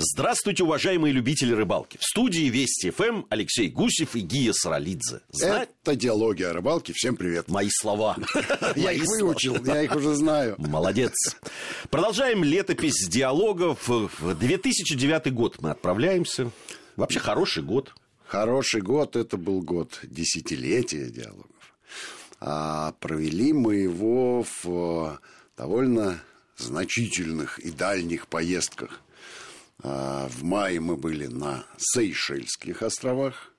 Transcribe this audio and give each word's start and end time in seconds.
Здравствуйте, 0.00 0.62
уважаемые 0.62 1.12
любители 1.12 1.52
рыбалки. 1.52 1.98
В 1.98 2.04
студии 2.04 2.48
Вести 2.48 2.90
ФМ 2.90 3.24
Алексей 3.30 3.68
Гусев 3.68 4.14
и 4.14 4.20
Гия 4.20 4.52
Саралидзе. 4.52 5.22
Зна... 5.32 5.64
Это 5.64 5.96
диалоги 5.96 6.44
о 6.44 6.52
рыбалке. 6.52 6.92
Всем 6.92 7.16
привет. 7.16 7.48
Мои 7.48 7.68
слова. 7.68 8.16
Я 8.76 8.92
их 8.92 9.02
выучил, 9.06 9.56
я 9.64 9.82
их 9.82 9.96
уже 9.96 10.14
знаю. 10.14 10.54
Молодец. 10.58 11.14
Продолжаем 11.90 12.44
летопись 12.44 13.08
диалогов. 13.08 13.88
В 13.88 14.36
2009 14.36 15.34
год 15.34 15.60
мы 15.60 15.70
отправляемся. 15.70 16.52
Вообще 16.94 17.18
хороший 17.18 17.64
год. 17.64 17.92
Хороший 18.24 18.82
год. 18.82 19.16
Это 19.16 19.36
был 19.36 19.62
год 19.62 19.98
десятилетия 20.04 21.10
диалогов. 21.10 21.74
А 22.38 22.92
провели 23.00 23.52
мы 23.52 23.74
его 23.74 24.46
в 24.62 25.18
довольно 25.56 26.20
значительных 26.56 27.58
и 27.58 27.72
дальних 27.72 28.28
поездках– 28.28 29.00
в 29.82 30.42
мае 30.42 30.80
мы 30.80 30.96
были 30.96 31.26
на 31.26 31.64
Сейшельских 31.76 32.82
островах, 32.82 33.52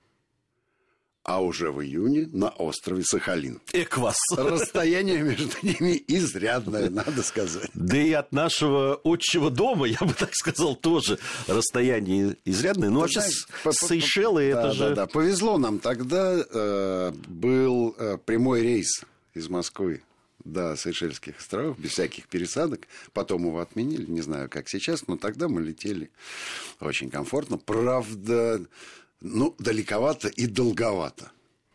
а 1.30 1.42
уже 1.44 1.72
в 1.72 1.82
июне 1.82 2.28
на 2.34 2.50
острове 2.50 3.04
Сахалин. 3.04 3.62
Эквас. 3.74 4.18
Расстояние 4.36 5.22
между 5.22 5.54
ними 5.62 6.04
изрядное, 6.08 6.90
надо 6.90 7.22
сказать. 7.22 7.70
Да 7.76 7.98
и 7.98 8.12
от 8.14 8.32
нашего 8.32 9.00
отчего 9.04 9.50
дома, 9.50 9.86
я 9.86 10.00
бы 10.00 10.14
так 10.14 10.34
сказал, 10.34 10.76
тоже 10.76 11.20
расстояние 11.48 12.36
изрядное. 12.46 12.90
Ну, 12.90 13.02
вообще, 13.02 13.22
Сейшелы 13.72 14.44
это 14.44 14.64
да, 14.64 14.72
же... 14.72 14.90
Да, 14.90 14.96
да, 14.96 15.08
повезло 15.08 15.58
нам. 15.58 15.78
Тогда 15.80 16.36
э, 16.36 17.12
был 17.28 17.96
э, 17.98 18.18
прямой 18.26 18.62
рейс 18.62 19.04
из 19.36 19.50
Москвы 19.50 20.02
до 20.44 20.76
Сейшельских 20.76 21.40
островов, 21.40 21.80
без 21.80 21.92
всяких 21.92 22.28
пересадок. 22.28 22.88
Потом 23.14 23.46
его 23.46 23.60
отменили, 23.60 24.06
не 24.06 24.22
знаю, 24.22 24.50
как 24.50 24.70
сейчас, 24.70 25.08
но 25.08 25.18
тогда 25.18 25.48
мы 25.48 25.62
летели 25.62 26.12
очень 26.80 27.10
комфортно. 27.10 27.58
Правда, 27.58 28.62
ну, 29.22 29.56
далековато 29.60 30.28
и 30.28 30.48
долговато. 30.48 31.32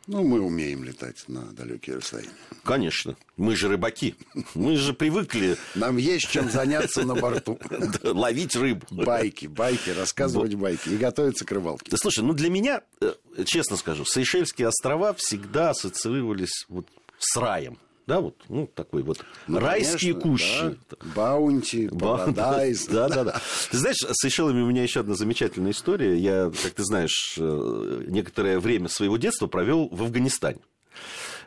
Ну, 0.07 0.23
мы 0.23 0.41
умеем 0.41 0.85
летать 0.85 1.25
на 1.29 1.45
далекие 1.53 1.97
расстояния. 1.97 2.31
Конечно. 2.63 3.17
Мы 3.39 3.57
же 3.57 3.69
рыбаки. 3.69 4.15
Мы 4.55 4.77
же 4.77 4.93
привыкли... 4.93 5.57
Нам 5.75 5.97
есть 5.97 6.29
чем 6.29 6.51
заняться 6.51 7.05
на 7.05 7.15
борту. 7.15 7.59
Ловить 8.03 8.55
рыбу. 8.55 8.87
Байки, 8.91 9.47
байки, 9.47 9.91
рассказывать 9.91 10.55
байки 10.55 10.91
и 10.91 10.99
готовиться 10.99 11.47
к 11.47 11.53
рыбалке. 11.53 11.91
Да 11.91 11.97
слушай, 11.97 12.23
ну 12.23 12.35
для 12.35 12.51
меня, 12.51 12.83
э, 13.01 13.15
честно 13.47 13.79
скажу, 13.79 14.05
Сейшельские 14.05 14.69
острова 14.69 15.15
всегда 15.15 15.71
ассоциировались 15.71 16.67
вот 16.69 16.87
с 17.19 17.35
раем 17.39 17.79
да, 18.07 18.21
вот, 18.21 18.37
ну, 18.49 18.67
такой 18.67 19.03
вот 19.03 19.25
ну, 19.47 19.59
райские 19.59 20.13
конечно, 20.13 20.31
кущи. 20.31 20.77
Да. 20.91 20.97
Баунти, 21.15 21.89
Парадайз. 21.89 22.87
Да, 22.95 23.09
да, 23.09 23.25
да. 23.25 23.41
Ты 23.71 23.79
знаешь, 23.79 23.97
с 23.97 24.13
Сейшелами 24.13 24.61
у 24.61 24.67
меня 24.67 24.83
еще 24.83 25.01
одна 25.01 25.15
замечательная 25.15 25.73
история. 25.73 26.17
Я, 26.17 26.53
как 26.63 26.73
ты 26.73 26.85
знаешь, 26.85 27.37
э, 27.39 28.05
некоторое 28.07 28.61
время 28.61 28.89
своего 28.89 29.17
детства 29.17 29.47
провел 29.47 29.89
в 29.89 30.03
Афганистане 30.03 30.61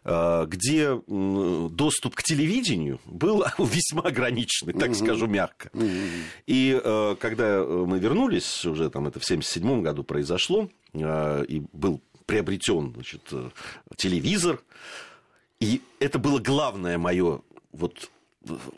э, 0.03 0.45
где 0.47 0.99
доступ 1.07 2.15
к 2.15 2.23
телевидению 2.23 2.99
был 3.05 3.45
весьма 3.59 4.03
ограниченный, 4.03 4.73
так 4.73 4.95
скажу 4.95 5.27
мягко. 5.27 5.69
И 6.47 6.79
э, 6.83 7.15
когда 7.19 7.63
мы 7.63 7.99
вернулись, 7.99 8.65
уже 8.65 8.89
там 8.89 9.07
это 9.07 9.19
в 9.19 9.23
1977 9.23 9.81
году 9.83 10.03
произошло, 10.03 10.69
и 10.93 11.63
был 11.71 12.01
приобретен 12.25 12.93
значит, 12.93 13.21
телевизор, 13.95 14.59
и 15.59 15.81
это 15.99 16.19
было 16.19 16.39
главное 16.39 16.97
мое 16.97 17.41
вот 17.71 18.11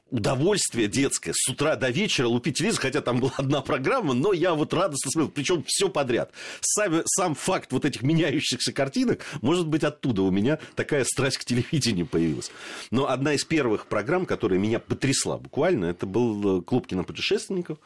удовольствие 0.09 0.87
детское 0.87 1.33
с 1.35 1.47
утра 1.49 1.75
до 1.75 1.89
вечера 1.89 2.27
лупить 2.27 2.57
телевизор, 2.57 2.81
хотя 2.81 3.01
там 3.01 3.19
была 3.19 3.33
одна 3.37 3.61
программа, 3.61 4.13
но 4.13 4.33
я 4.33 4.53
вот 4.53 4.73
радостно 4.73 5.11
смотрел, 5.11 5.31
причем 5.31 5.63
все 5.67 5.89
подряд. 5.89 6.31
Сам, 6.61 7.01
сам 7.05 7.35
факт 7.35 7.71
вот 7.71 7.85
этих 7.85 8.01
меняющихся 8.01 8.73
картинок, 8.73 9.21
может 9.41 9.67
быть, 9.67 9.83
оттуда 9.83 10.23
у 10.23 10.31
меня 10.31 10.59
такая 10.75 11.03
страсть 11.03 11.37
к 11.37 11.45
телевидению 11.45 12.07
появилась. 12.07 12.51
Но 12.91 13.09
одна 13.09 13.33
из 13.33 13.43
первых 13.43 13.87
программ, 13.87 14.25
которая 14.25 14.59
меня 14.59 14.79
потрясла 14.79 15.37
буквально, 15.37 15.85
это 15.85 16.05
был 16.05 16.61
клуб 16.61 16.87
кинопутешественников 16.87 17.77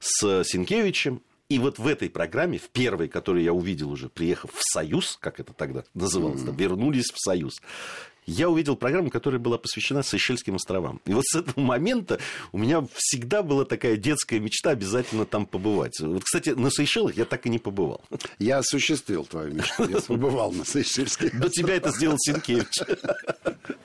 с 0.00 0.44
Синкевичем 0.44 1.22
и 1.48 1.58
вот 1.58 1.78
в 1.78 1.86
этой 1.86 2.10
программе, 2.10 2.58
в 2.58 2.68
первой, 2.68 3.08
которую 3.08 3.42
я 3.42 3.54
увидел 3.54 3.90
уже, 3.90 4.10
приехав 4.10 4.50
в 4.52 4.60
Союз, 4.60 5.16
как 5.18 5.40
это 5.40 5.54
тогда 5.54 5.84
называлось, 5.94 6.42
mm-hmm. 6.42 6.56
вернулись 6.56 7.10
в 7.10 7.18
Союз, 7.18 7.54
я 8.28 8.50
увидел 8.50 8.76
программу, 8.76 9.10
которая 9.10 9.40
была 9.40 9.58
посвящена 9.58 10.02
Сейшельским 10.02 10.56
островам. 10.56 11.00
И 11.06 11.14
вот 11.14 11.24
с 11.26 11.36
этого 11.36 11.60
момента 11.60 12.18
у 12.52 12.58
меня 12.58 12.86
всегда 12.94 13.42
была 13.42 13.64
такая 13.64 13.96
детская 13.96 14.38
мечта 14.38 14.70
обязательно 14.70 15.24
там 15.24 15.46
побывать. 15.46 15.98
Вот, 16.00 16.24
кстати, 16.24 16.50
на 16.50 16.70
Сейшелах 16.70 17.16
я 17.16 17.24
так 17.24 17.46
и 17.46 17.48
не 17.48 17.58
побывал. 17.58 18.02
Я 18.38 18.58
осуществил 18.58 19.24
твою 19.24 19.54
мечту. 19.54 19.88
Я 19.88 20.00
побывал 20.00 20.52
на 20.52 20.64
Сейшельских 20.64 21.38
До 21.40 21.48
тебя 21.48 21.76
это 21.76 21.90
сделал 21.90 22.16
Синкевич. 22.18 22.82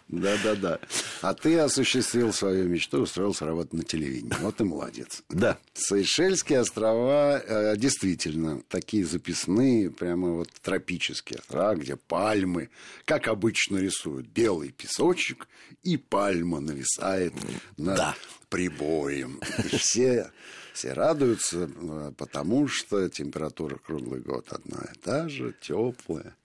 Да-да-да. 0.09 0.79
А 1.21 1.33
ты 1.33 1.57
осуществил 1.57 2.33
свою 2.33 2.67
мечту, 2.67 3.01
устроился 3.01 3.45
работать 3.45 3.73
на 3.73 3.83
телевидении. 3.83 4.35
Вот 4.41 4.61
и 4.61 4.63
молодец. 4.63 5.23
Да. 5.29 5.57
Сейшельские 5.73 6.59
острова 6.59 7.39
э, 7.39 7.77
действительно 7.77 8.61
такие 8.67 9.05
записные, 9.05 9.89
прямо 9.89 10.33
вот 10.33 10.49
тропические 10.61 11.39
острова, 11.39 11.75
где 11.75 11.95
пальмы, 11.95 12.69
как 13.05 13.27
обычно 13.27 13.77
рисуют, 13.77 14.32
белый 14.33 14.71
песочек, 14.71 15.47
и 15.83 15.97
пальма 15.97 16.59
нависает 16.59 17.33
над 17.77 17.97
да. 17.97 18.15
прибоем. 18.49 19.39
И 19.71 19.77
все, 19.77 20.31
все 20.73 20.93
радуются, 20.93 21.69
э, 21.73 22.11
потому 22.17 22.67
что 22.67 23.09
температура 23.09 23.77
круглый 23.77 24.21
год 24.21 24.47
одна 24.51 24.89
и 24.93 24.97
та 24.99 25.29
же, 25.29 25.53
теплая 25.61 26.35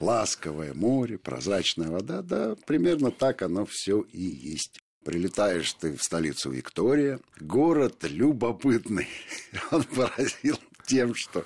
ласковое 0.00 0.74
море, 0.74 1.18
прозрачная 1.18 1.88
вода, 1.88 2.22
да, 2.22 2.56
примерно 2.66 3.10
так 3.10 3.42
оно 3.42 3.66
все 3.66 4.00
и 4.12 4.22
есть. 4.22 4.78
Прилетаешь 5.04 5.72
ты 5.74 5.96
в 5.96 6.02
столицу 6.02 6.50
Виктория, 6.50 7.20
город 7.38 8.02
любопытный. 8.02 9.08
Он 9.70 9.84
поразил 9.84 10.58
тем, 10.86 11.14
что 11.14 11.44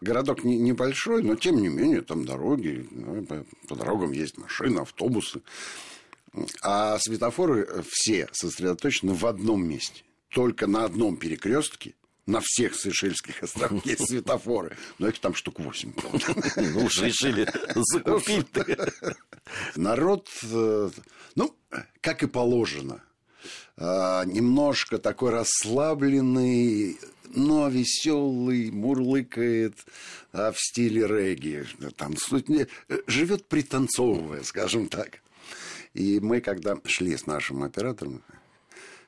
городок 0.00 0.44
не, 0.44 0.58
небольшой, 0.58 1.22
но 1.22 1.36
тем 1.36 1.60
не 1.60 1.68
менее 1.68 2.02
там 2.02 2.24
дороги, 2.24 2.86
ну, 2.90 3.24
по, 3.24 3.74
дорогам 3.74 4.12
есть 4.12 4.38
машины, 4.38 4.80
автобусы. 4.80 5.42
А 6.62 6.98
светофоры 6.98 7.84
все 7.88 8.28
сосредоточены 8.32 9.14
в 9.14 9.24
одном 9.26 9.66
месте. 9.66 10.02
Только 10.28 10.66
на 10.66 10.84
одном 10.84 11.16
перекрестке 11.16 11.94
на 12.26 12.40
всех 12.42 12.74
Сейшельских 12.74 13.42
островах 13.42 13.84
есть 13.86 14.08
светофоры. 14.08 14.76
Но 14.98 15.08
их 15.08 15.18
там 15.18 15.34
штук 15.34 15.60
восемь. 15.60 15.92
Ну 16.56 16.84
уж 16.84 17.00
решили 17.00 17.48
закупить. 17.74 18.48
Народ, 19.76 20.28
э, 20.42 20.90
ну, 21.34 21.54
как 22.00 22.22
и 22.22 22.26
положено, 22.26 23.02
э, 23.76 23.82
немножко 24.26 24.98
такой 24.98 25.30
расслабленный, 25.30 26.98
но 27.28 27.68
веселый, 27.68 28.70
мурлыкает 28.70 29.74
а, 30.32 30.52
в 30.52 30.58
стиле 30.58 31.06
регги. 31.06 31.64
Там 31.96 32.14
живет 33.06 33.46
пританцовывая, 33.46 34.42
скажем 34.42 34.88
так. 34.88 35.20
И 35.94 36.18
мы, 36.20 36.40
когда 36.40 36.76
шли 36.84 37.16
с 37.16 37.26
нашим 37.26 37.62
оператором, 37.62 38.22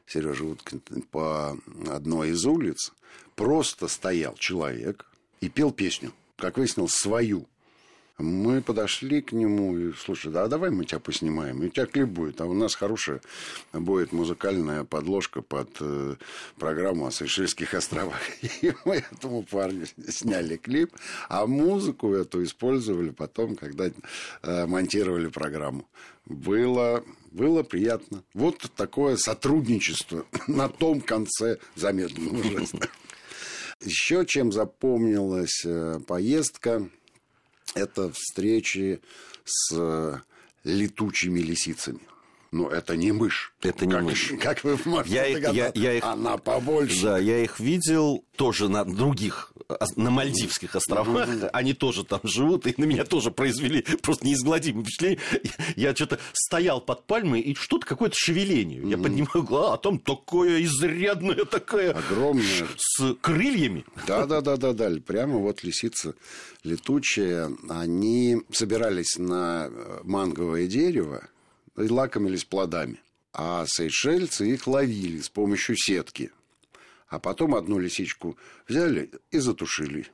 Сережа 0.06 0.44
Уткин, 0.44 0.80
по 1.10 1.58
одной 1.88 2.30
из 2.30 2.44
улиц, 2.44 2.92
просто 3.34 3.88
стоял 3.88 4.34
человек 4.36 5.06
и 5.40 5.48
пел 5.48 5.72
песню, 5.72 6.12
как 6.36 6.58
выяснилось, 6.58 6.94
свою. 6.94 7.46
Мы 8.18 8.62
подошли 8.62 9.20
к 9.20 9.32
нему 9.32 9.76
и, 9.76 9.92
слушай, 9.92 10.32
да 10.32 10.48
давай 10.48 10.70
мы 10.70 10.86
тебя 10.86 11.00
поснимаем, 11.00 11.62
и 11.62 11.66
у 11.66 11.68
тебя 11.68 11.84
клип 11.84 12.08
будет, 12.08 12.40
а 12.40 12.46
у 12.46 12.54
нас 12.54 12.74
хорошая 12.74 13.20
будет 13.74 14.12
музыкальная 14.12 14.84
подложка 14.84 15.42
под 15.42 15.68
э, 15.80 16.16
программу 16.58 17.06
о 17.06 17.10
Сейшельских 17.10 17.74
островах. 17.74 18.20
И 18.62 18.72
мы 18.86 19.04
этому 19.12 19.42
парню 19.42 19.86
сняли 20.08 20.56
клип, 20.56 20.96
а 21.28 21.46
музыку 21.46 22.14
эту 22.14 22.42
использовали 22.42 23.10
потом, 23.10 23.54
когда 23.54 23.90
э, 24.42 24.66
монтировали 24.66 25.26
программу. 25.26 25.86
Было, 26.24 27.04
было 27.32 27.62
приятно. 27.64 28.24
Вот 28.32 28.70
такое 28.76 29.16
сотрудничество 29.16 30.24
на 30.46 30.70
том 30.70 31.02
конце 31.02 31.58
замедленного 31.74 32.42
жеста. 32.42 32.88
Еще 33.84 34.24
чем 34.24 34.52
запомнилась 34.52 35.62
э, 35.66 36.00
поездка, 36.06 36.88
это 37.76 38.10
встречи 38.10 39.00
с 39.44 40.22
летучими 40.64 41.40
лисицами. 41.40 42.00
Ну, 42.56 42.68
это 42.70 42.96
не 42.96 43.12
мышь. 43.12 43.52
Это 43.60 43.84
не 43.84 43.92
как, 43.92 44.02
мышь. 44.02 44.32
Как 44.40 44.64
вы 44.64 44.78
можете 44.86 45.14
я 45.14 45.26
их, 45.26 45.52
я, 45.52 45.70
я 45.74 45.92
их, 45.92 46.04
Она 46.04 46.38
побольше. 46.38 47.02
Да, 47.02 47.18
я 47.18 47.44
их 47.44 47.60
видел 47.60 48.24
тоже 48.36 48.70
на 48.70 48.86
других, 48.86 49.52
на 49.96 50.10
Мальдивских 50.10 50.74
островах. 50.74 51.28
Они 51.52 51.74
тоже 51.74 52.02
там 52.04 52.20
живут, 52.24 52.66
и 52.66 52.74
на 52.78 52.84
меня 52.84 53.04
тоже 53.04 53.30
произвели 53.30 53.82
просто 54.00 54.26
неизгладимое 54.26 54.84
впечатление. 54.84 55.18
Я 55.76 55.94
что-то 55.94 56.18
стоял 56.32 56.80
под 56.80 57.06
пальмой, 57.06 57.42
и 57.42 57.54
что-то 57.54 57.84
какое-то 57.84 58.16
шевеление. 58.18 58.80
Я 58.88 58.96
поднимаю 58.96 59.42
глаза, 59.42 59.74
а 59.74 59.76
там 59.76 59.98
такое 59.98 60.64
изрядное, 60.64 61.44
такое... 61.44 61.92
Огромное. 61.92 62.66
С 62.78 63.14
крыльями. 63.20 63.84
Да-да-да-да-да. 64.06 64.86
Прямо 65.06 65.36
вот 65.36 65.62
лисица 65.62 66.14
летучая. 66.64 67.50
Они 67.68 68.38
собирались 68.50 69.18
на 69.18 69.70
манговое 70.04 70.66
дерево, 70.68 71.28
и 71.76 71.88
лакомились 71.88 72.44
плодами. 72.44 73.00
А 73.32 73.64
сейшельцы 73.66 74.48
их 74.50 74.66
ловили 74.66 75.20
с 75.20 75.28
помощью 75.28 75.76
сетки. 75.76 76.30
А 77.08 77.18
потом 77.18 77.54
одну 77.54 77.78
лисичку 77.78 78.36
взяли 78.66 79.10
и 79.30 79.38
затушили. 79.38 80.06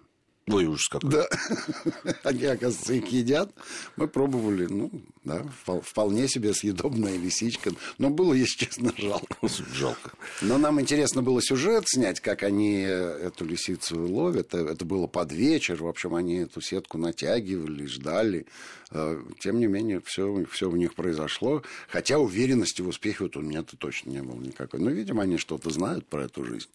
Ой, 0.48 0.66
ужас 0.66 0.88
какой. 0.88 1.10
Да. 1.10 1.26
Они, 2.24 2.44
оказывается, 2.44 2.94
их 2.94 3.06
едят. 3.08 3.52
Мы 3.96 4.08
пробовали, 4.08 4.66
ну, 4.66 4.90
да, 5.22 5.46
вполне 5.82 6.26
себе 6.26 6.52
съедобная 6.52 7.16
лисичка. 7.16 7.70
Но 7.98 8.10
было, 8.10 8.34
если 8.34 8.64
честно, 8.64 8.92
жалко. 8.96 9.36
Жалко. 9.72 10.12
Но 10.40 10.58
нам 10.58 10.80
интересно 10.80 11.22
было 11.22 11.40
сюжет 11.40 11.84
снять, 11.86 12.18
как 12.18 12.42
они 12.42 12.80
эту 12.80 13.44
лисицу 13.44 14.04
ловят. 14.04 14.52
Это 14.52 14.84
было 14.84 15.06
под 15.06 15.30
вечер. 15.32 15.80
В 15.80 15.86
общем, 15.86 16.16
они 16.16 16.38
эту 16.38 16.60
сетку 16.60 16.98
натягивали, 16.98 17.86
ждали. 17.86 18.46
Э, 18.90 19.22
тем 19.38 19.60
не 19.60 19.68
менее, 19.68 20.00
все, 20.04 20.44
все 20.50 20.68
у 20.68 20.74
них 20.74 20.94
произошло. 20.94 21.62
Хотя 21.88 22.18
уверенности 22.18 22.82
в 22.82 22.88
успехе 22.88 23.24
вот 23.24 23.36
у 23.36 23.42
меня-то 23.42 23.76
точно 23.76 24.10
не 24.10 24.22
было 24.22 24.40
никакой. 24.40 24.80
Но, 24.80 24.90
видимо, 24.90 25.22
они 25.22 25.38
что-то 25.38 25.70
знают 25.70 26.04
про 26.06 26.24
эту 26.24 26.44
жизнь. 26.44 26.68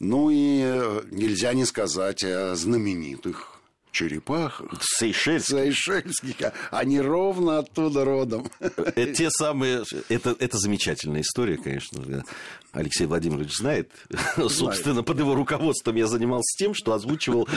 Ну 0.00 0.30
и 0.30 0.62
э, 0.64 1.02
нельзя 1.10 1.52
не 1.52 1.66
сказать 1.66 2.24
о 2.24 2.56
знаменитых 2.56 3.59
черепахах. 3.90 4.70
Сейшельских. 4.82 5.56
Сейшельских. 5.56 6.52
Они 6.70 7.00
ровно 7.00 7.58
оттуда 7.58 8.04
родом. 8.04 8.50
Это 8.60 9.12
те 9.12 9.30
самые... 9.30 9.84
Это, 10.08 10.36
это 10.38 10.58
замечательная 10.58 11.22
история, 11.22 11.56
конечно. 11.56 12.24
Алексей 12.72 13.06
Владимирович 13.06 13.56
знает. 13.56 13.90
знает. 14.36 14.52
Собственно, 14.52 15.02
под 15.02 15.18
его 15.18 15.34
руководством 15.34 15.96
я 15.96 16.06
занимался 16.06 16.56
тем, 16.56 16.74
что 16.74 16.92
озвучивал, 16.92 17.48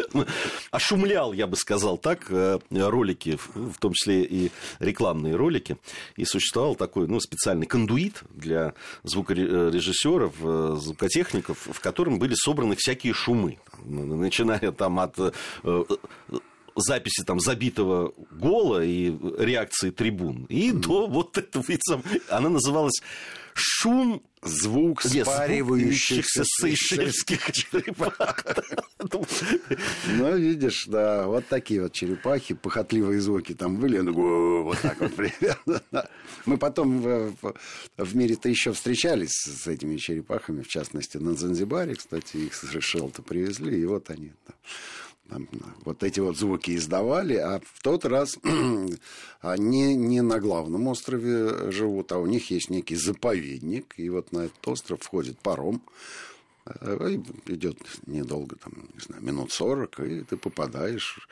ошумлял, 0.71 1.33
я 1.33 1.45
бы 1.45 1.55
сказал 1.55 1.97
так, 1.97 2.25
э, 2.29 2.59
ролики, 2.71 3.37
в 3.53 3.77
том 3.79 3.93
числе 3.93 4.23
и 4.23 4.51
рекламные 4.79 5.35
ролики. 5.35 5.77
И 6.15 6.25
существовал 6.25 6.75
такой 6.75 7.07
ну, 7.07 7.19
специальный 7.19 7.67
кондуит 7.67 8.23
для 8.29 8.73
звукорежиссеров, 9.03 10.33
э, 10.41 10.77
звукотехников, 10.79 11.57
в 11.71 11.79
котором 11.79 12.17
были 12.17 12.33
собраны 12.35 12.75
всякие 12.77 13.13
шумы. 13.13 13.59
Начиная 13.85 14.71
там 14.71 14.99
от 14.99 15.15
э, 15.19 15.31
записи 16.75 17.23
там 17.23 17.39
забитого 17.39 18.13
гола 18.31 18.83
и 18.83 19.15
реакции 19.37 19.91
трибун, 19.91 20.45
и 20.45 20.71
mm. 20.71 20.79
до 20.79 21.07
вот 21.07 21.37
этого, 21.37 21.63
она 22.29 22.49
называлась 22.49 23.01
«Шум 23.53 24.23
звук 24.45 25.01
спаривающихся 25.01 26.43
сейшельских 26.45 27.51
черепах. 27.51 28.45
Ну, 30.07 30.35
видишь, 30.37 30.85
да, 30.87 31.27
вот 31.27 31.47
такие 31.47 31.81
вот 31.83 31.93
черепахи, 31.93 32.53
похотливые 32.53 33.21
звуки 33.21 33.53
там 33.53 33.77
были, 33.77 33.99
ну, 33.99 34.63
вот 34.63 34.79
так 34.79 34.99
вот 34.99 35.15
примерно. 35.15 35.81
Мы 36.45 36.57
потом 36.57 37.01
в 37.01 38.15
мире-то 38.15 38.49
еще 38.49 38.73
встречались 38.73 39.43
с 39.43 39.67
этими 39.67 39.97
черепахами, 39.97 40.61
в 40.61 40.67
частности, 40.67 41.17
на 41.17 41.35
Занзибаре, 41.35 41.95
кстати, 41.95 42.37
их 42.37 42.53
с 42.53 42.63
Решел-то 42.73 43.21
привезли, 43.21 43.79
и 43.79 43.85
вот 43.85 44.09
они 44.09 44.31
вот 45.85 46.03
эти 46.03 46.19
вот 46.19 46.37
звуки 46.37 46.75
издавали, 46.75 47.35
а 47.35 47.59
в 47.59 47.81
тот 47.81 48.05
раз 48.05 48.37
они 49.41 49.95
не 49.95 50.21
на 50.21 50.39
главном 50.39 50.87
острове 50.87 51.71
живут, 51.71 52.11
а 52.11 52.19
у 52.19 52.25
них 52.25 52.51
есть 52.51 52.69
некий 52.69 52.95
заповедник, 52.95 53.93
и 53.97 54.09
вот 54.09 54.31
на 54.31 54.45
этот 54.45 54.67
остров 54.67 55.01
входит 55.01 55.39
паром, 55.39 55.81
э, 56.65 57.17
идет 57.47 57.77
недолго, 58.05 58.55
там, 58.55 58.73
не 58.93 59.01
знаю, 59.01 59.23
минут 59.23 59.51
сорок, 59.51 59.99
и 59.99 60.21
ты 60.21 60.37
попадаешь 60.37 61.27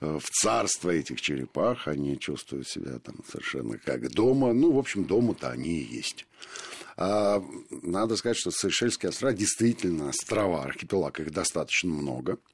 э, 0.00 0.18
в 0.18 0.30
царство 0.30 0.90
этих 0.90 1.20
черепах, 1.20 1.88
они 1.88 2.18
чувствуют 2.18 2.68
себя 2.68 2.98
там 2.98 3.16
совершенно 3.30 3.78
как 3.78 4.10
дома, 4.10 4.52
ну, 4.52 4.72
в 4.72 4.78
общем, 4.78 5.04
дома-то 5.04 5.50
они 5.50 5.80
и 5.80 5.96
есть. 5.96 6.26
А, 7.00 7.40
надо 7.70 8.16
сказать, 8.16 8.36
что 8.36 8.50
Сейшельские 8.50 9.10
острова 9.10 9.32
действительно 9.32 10.08
острова, 10.08 10.64
архипелаг, 10.64 11.20
их 11.20 11.30
достаточно 11.30 11.90
много– 11.90 12.38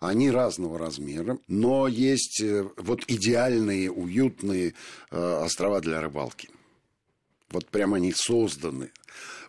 они 0.00 0.30
разного 0.30 0.78
размера, 0.78 1.38
но 1.48 1.88
есть 1.88 2.40
э, 2.40 2.66
вот 2.76 3.04
идеальные, 3.06 3.90
уютные 3.90 4.74
э, 5.10 5.44
острова 5.44 5.80
для 5.80 6.00
рыбалки. 6.00 6.50
Вот 7.50 7.66
прямо 7.68 7.96
они 7.96 8.12
созданы. 8.12 8.90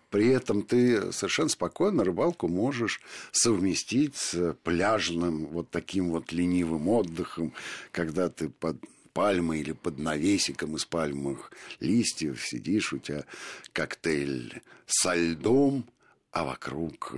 При 0.09 0.30
этом 0.30 0.62
ты 0.62 1.12
совершенно 1.12 1.50
спокойно 1.50 2.03
рыбалку 2.03 2.47
можешь 2.47 3.01
совместить 3.31 4.15
с 4.15 4.53
пляжным 4.63 5.47
вот 5.47 5.69
таким 5.71 6.12
вот 6.12 6.31
ленивым 6.31 6.88
отдыхом, 6.88 7.53
когда 7.92 8.30
ты 8.30 8.50
под 8.50 8.77
пальмой 9.13 9.62
или 9.62 9.71
под 9.71 9.97
навесиком 9.97 10.75
из 10.75 10.86
пальмовых 10.86 11.51
листьев 11.80 12.45
сидишь, 12.45 12.94
у 12.94 13.00
тебя 13.00 13.25
коктейль 13.74 14.62
со 14.86 15.15
льдом, 15.15 15.86
а 16.31 16.44
вокруг 16.44 17.13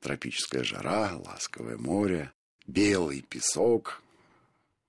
тропическая 0.00 0.64
жара, 0.64 1.16
ласковое 1.16 1.76
море, 1.76 2.32
белый 2.66 3.22
песок. 3.22 4.02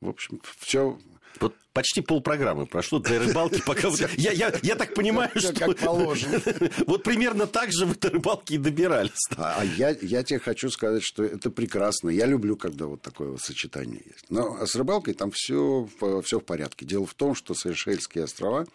В 0.01 0.09
общем, 0.09 0.42
все 0.59 1.00
вот 1.39 1.56
почти 1.74 2.01
полпрограммы 2.01 2.65
прошло 2.65 3.00
для 3.00 3.19
рыбалки, 3.19 3.62
пока 3.65 3.89
я, 4.18 4.31
я, 4.31 4.54
я 4.62 4.75
так 4.75 4.94
понимаю, 4.94 5.30
что... 5.36 5.54
Как 5.54 5.77
положено. 5.77 6.42
Вот 6.88 7.04
примерно 7.04 7.48
так 7.48 7.71
же 7.71 7.86
вы 7.86 7.95
до 7.95 8.09
рыбалки 8.09 8.54
и 8.54 8.57
добирались. 8.57 9.12
А, 9.36 9.57
а 9.59 9.63
я, 9.63 9.95
я 10.01 10.24
тебе 10.24 10.39
хочу 10.39 10.69
сказать, 10.69 11.04
что 11.04 11.24
это 11.24 11.50
прекрасно. 11.50 12.09
Я 12.09 12.25
люблю, 12.25 12.56
когда 12.56 12.86
вот 12.86 13.01
такое 13.01 13.30
вот 13.30 13.42
сочетание 13.42 14.01
есть. 14.06 14.25
Но 14.30 14.65
с 14.65 14.75
рыбалкой 14.75 15.13
там 15.13 15.31
все, 15.31 15.88
все 16.24 16.39
в 16.39 16.44
порядке. 16.44 16.86
Дело 16.86 17.06
в 17.06 17.13
том, 17.13 17.36
что 17.36 17.54
Сейшельские 17.54 18.24
острова, 18.24 18.65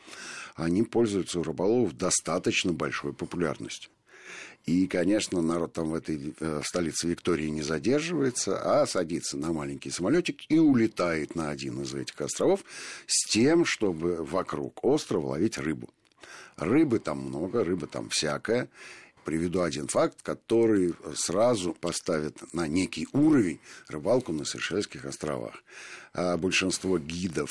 они 0.55 0.83
пользуются 0.83 1.41
у 1.41 1.43
рыболовов 1.43 1.97
достаточно 1.97 2.73
большой 2.73 3.13
популярностью. 3.13 3.91
И, 4.67 4.87
конечно, 4.87 5.43
народ 5.43 5.73
там 5.73 5.91
в 5.91 5.95
этой 5.95 6.35
э, 6.39 6.61
столице 6.65 7.09
Виктории 7.09 7.49
не 7.49 7.63
задерживается, 7.63 8.61
а 8.83 8.87
садится 8.87 9.37
на 9.37 9.53
маленький 9.53 9.91
самолетик 9.91 10.43
и 10.49 10.59
улетает 10.59 11.35
на 11.35 11.51
один 11.51 11.83
из 11.83 11.93
этих 11.95 12.21
островов 12.21 12.65
с 13.07 13.29
тем, 13.29 13.65
чтобы 13.65 14.23
вокруг 14.23 14.85
острова 14.85 15.31
ловить 15.31 15.59
рыбу. 15.59 15.91
Рыбы 16.57 17.01
там 17.01 17.19
много, 17.19 17.65
рыба 17.65 17.89
там 17.89 18.09
всякая. 18.09 18.69
Приведу 19.25 19.63
один 19.63 19.89
факт, 19.89 20.23
который 20.23 20.95
сразу 21.15 21.75
поставит 21.75 22.53
на 22.53 22.69
некий 22.69 23.09
уровень 23.13 23.59
рыбалку 23.89 24.33
на 24.33 24.45
Сейшельских 24.45 25.05
островах. 25.05 25.55
А 26.13 26.37
большинство 26.37 26.99
гидов 26.99 27.51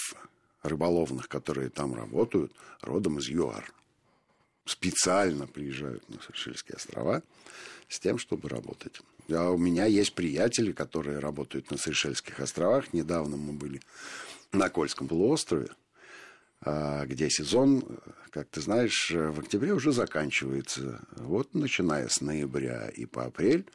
рыболовных, 0.63 1.27
которые 1.27 1.69
там 1.69 1.93
работают, 1.93 2.53
родом 2.81 3.19
из 3.19 3.27
ЮАР 3.27 3.69
специально 4.71 5.47
приезжают 5.47 6.07
на 6.09 6.17
Сейшельские 6.21 6.75
острова 6.75 7.21
с 7.89 7.99
тем, 7.99 8.17
чтобы 8.17 8.49
работать. 8.49 9.01
А 9.29 9.49
у 9.51 9.57
меня 9.57 9.85
есть 9.85 10.13
приятели, 10.13 10.71
которые 10.71 11.19
работают 11.19 11.71
на 11.71 11.77
Сейшельских 11.77 12.39
островах. 12.39 12.93
Недавно 12.93 13.37
мы 13.37 13.53
были 13.53 13.81
на 14.51 14.69
Кольском 14.69 15.07
полуострове, 15.07 15.69
а, 16.61 17.05
где 17.05 17.29
сезон, 17.29 17.83
как 18.29 18.47
ты 18.49 18.61
знаешь, 18.61 19.11
в 19.11 19.39
октябре 19.39 19.73
уже 19.73 19.91
заканчивается. 19.91 21.01
Вот 21.17 21.53
начиная 21.53 22.07
с 22.07 22.21
ноября 22.21 22.89
и 22.89 23.05
по 23.05 23.25
апрель 23.25 23.65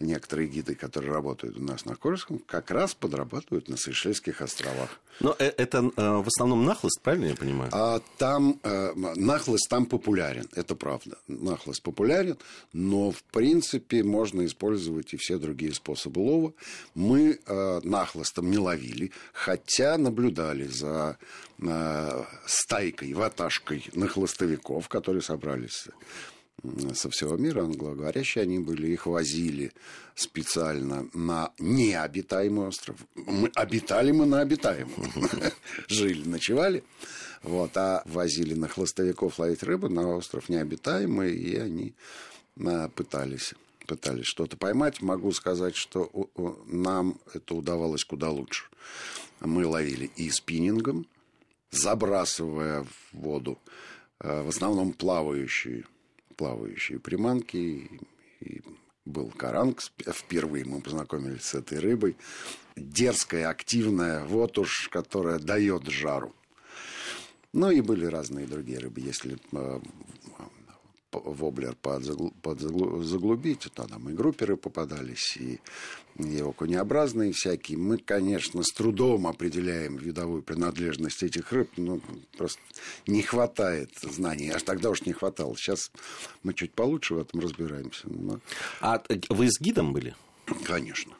некоторые 0.00 0.48
гиды, 0.48 0.74
которые 0.74 1.12
работают 1.12 1.56
у 1.56 1.62
нас 1.62 1.84
на 1.84 1.96
Кольском, 1.96 2.38
как 2.38 2.70
раз 2.70 2.94
подрабатывают 2.94 3.68
на 3.68 3.76
Сейшельских 3.76 4.40
островах. 4.40 5.00
Но 5.20 5.34
э, 5.38 5.52
это 5.56 5.90
э, 5.96 6.16
в 6.18 6.26
основном 6.28 6.64
нахлыст, 6.64 7.00
правильно 7.02 7.26
я 7.26 7.34
понимаю? 7.34 7.70
А 7.72 8.00
там 8.18 8.60
э, 8.62 8.92
нахлыст 8.94 9.68
там 9.68 9.86
популярен, 9.86 10.48
это 10.54 10.76
правда. 10.76 11.18
Нахлыст 11.26 11.82
популярен, 11.82 12.36
но 12.72 13.10
в 13.10 13.22
принципе 13.24 14.04
можно 14.04 14.46
использовать 14.46 15.12
и 15.14 15.16
все 15.16 15.38
другие 15.38 15.74
способы 15.74 16.20
лова. 16.20 16.52
Мы 16.94 17.40
э, 17.44 17.80
нахлыстом 17.82 18.50
не 18.50 18.58
ловили, 18.58 19.12
хотя 19.32 19.98
наблюдали 19.98 20.66
за 20.66 21.18
стайкой, 22.46 23.12
ваташкой 23.14 23.84
нахлыстовиков, 23.92 24.88
которые 24.88 25.22
собрались 25.22 25.88
со 26.94 27.08
всего 27.10 27.36
мира, 27.36 27.62
англоговорящие 27.62 28.42
они 28.42 28.58
были, 28.58 28.88
их 28.88 29.06
возили 29.06 29.72
специально 30.14 31.08
на 31.14 31.52
необитаемый 31.58 32.68
остров. 32.68 32.96
Мы, 33.14 33.50
обитали 33.54 34.10
мы 34.10 34.26
на 34.26 34.40
обитаемом. 34.40 35.12
Жили, 35.88 36.28
ночевали. 36.28 36.82
Вот, 37.42 37.76
а 37.76 38.02
возили 38.06 38.54
на 38.54 38.66
хлостовиков 38.66 39.38
ловить 39.38 39.62
рыбу 39.62 39.88
на 39.88 40.08
остров 40.08 40.48
необитаемый, 40.48 41.36
и 41.36 41.56
они 41.56 41.94
а, 42.64 42.88
пытались 42.88 43.54
пытались 43.86 44.26
что-то 44.26 44.56
поймать. 44.58 45.00
Могу 45.00 45.32
сказать, 45.32 45.74
что 45.74 46.10
нам 46.66 47.18
это 47.32 47.54
удавалось 47.54 48.04
куда 48.04 48.28
лучше. 48.28 48.66
Мы 49.40 49.66
ловили 49.66 50.10
и 50.16 50.28
спиннингом, 50.30 51.06
забрасывая 51.70 52.84
в 52.84 53.16
воду 53.16 53.58
а, 54.20 54.42
в 54.42 54.48
основном 54.48 54.92
плавающие 54.92 55.84
плавающие 56.38 56.98
приманки. 56.98 57.90
И 58.40 58.62
был 59.04 59.30
каранг. 59.30 59.82
Впервые 59.82 60.64
мы 60.64 60.80
познакомились 60.80 61.42
с 61.42 61.54
этой 61.54 61.80
рыбой. 61.80 62.16
Дерзкая, 62.76 63.50
активная, 63.50 64.24
вот 64.24 64.56
уж, 64.56 64.88
которая 64.88 65.38
дает 65.38 65.88
жару. 65.88 66.34
Ну 67.52 67.70
и 67.70 67.80
были 67.80 68.06
разные 68.06 68.46
другие 68.46 68.78
рыбы. 68.78 69.00
Если 69.00 69.38
воблер 71.12 71.74
подзаглубить, 71.76 73.68
то 73.72 73.86
там 73.86 74.08
и 74.10 74.12
групперы 74.12 74.56
попадались, 74.56 75.36
и, 75.36 75.60
и 76.16 76.40
окунеобразные 76.40 77.32
всякие. 77.32 77.78
Мы, 77.78 77.98
конечно, 77.98 78.62
с 78.62 78.72
трудом 78.72 79.26
определяем 79.26 79.96
видовую 79.96 80.42
принадлежность 80.42 81.22
этих 81.22 81.52
рыб, 81.52 81.70
но 81.76 82.00
просто 82.36 82.60
не 83.06 83.22
хватает 83.22 83.90
знаний. 84.02 84.50
Аж 84.50 84.62
тогда 84.62 84.90
уж 84.90 85.02
не 85.02 85.12
хватало. 85.12 85.56
Сейчас 85.56 85.90
мы 86.42 86.54
чуть 86.54 86.72
получше 86.74 87.14
в 87.14 87.18
этом 87.18 87.40
разбираемся. 87.40 88.08
Но... 88.08 88.40
А 88.80 89.02
вы 89.28 89.50
с 89.50 89.60
гидом 89.60 89.92
были? 89.92 90.14
Конечно. 90.64 91.14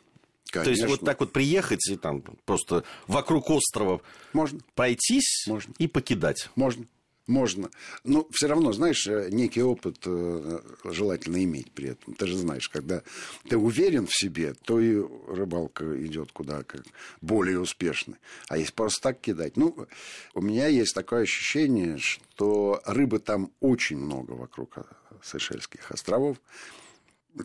Конечно. 0.50 0.64
То 0.64 0.70
есть 0.70 0.86
вот 0.86 1.04
так 1.04 1.20
вот 1.20 1.32
приехать 1.32 1.86
и 1.90 1.96
там 1.96 2.22
просто 2.46 2.84
вокруг 3.06 3.50
острова 3.50 4.00
Можно. 4.32 4.60
пройтись 4.74 5.44
Можно. 5.46 5.74
и 5.78 5.86
покидать. 5.86 6.48
Можно 6.56 6.86
можно. 7.28 7.70
Но 8.04 8.26
все 8.32 8.48
равно, 8.48 8.72
знаешь, 8.72 9.06
э, 9.06 9.28
некий 9.30 9.62
опыт 9.62 9.98
э, 10.06 10.58
желательно 10.84 11.42
иметь 11.44 11.70
при 11.72 11.90
этом. 11.90 12.14
Ты 12.14 12.26
же 12.26 12.36
знаешь, 12.36 12.68
когда 12.68 13.02
ты 13.48 13.56
уверен 13.56 14.06
в 14.06 14.14
себе, 14.14 14.54
то 14.64 14.80
и 14.80 14.96
рыбалка 15.28 15.84
идет 16.04 16.32
куда 16.32 16.62
как 16.64 16.82
более 17.20 17.60
успешно. 17.60 18.16
А 18.48 18.56
если 18.56 18.72
просто 18.72 19.02
так 19.02 19.20
кидать. 19.20 19.56
Ну, 19.56 19.86
у 20.34 20.40
меня 20.40 20.66
есть 20.66 20.94
такое 20.94 21.22
ощущение, 21.22 21.98
что 21.98 22.80
рыбы 22.86 23.18
там 23.18 23.52
очень 23.60 23.98
много 23.98 24.32
вокруг 24.32 24.78
э, 24.78 24.82
Сейшельских 25.22 25.90
островов. 25.90 26.38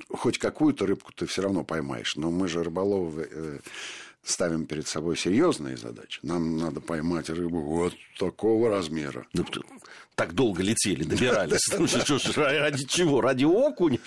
Хоть 0.10 0.40
какую-то 0.40 0.88
рыбку 0.88 1.12
ты 1.14 1.26
все 1.26 1.42
равно 1.44 1.64
поймаешь. 1.64 2.16
Но 2.16 2.32
мы 2.32 2.48
же 2.48 2.64
рыболовы 2.64 3.62
ставим 4.24 4.66
перед 4.66 4.88
собой 4.88 5.18
серьезные 5.18 5.78
задачи. 5.78 6.20
Нам 6.24 6.58
надо 6.58 6.80
поймать 6.80 7.30
рыбу 7.30 7.62
вот 7.62 7.94
такого 8.18 8.70
размера. 8.70 9.26
Ну, 9.34 9.46
так 10.16 10.34
долго 10.34 10.64
летели, 10.64 11.04
добирались. 11.04 11.68
Ради 12.36 12.86
чего? 12.86 13.22
Ради 13.22 13.44
окуня? 13.44 14.00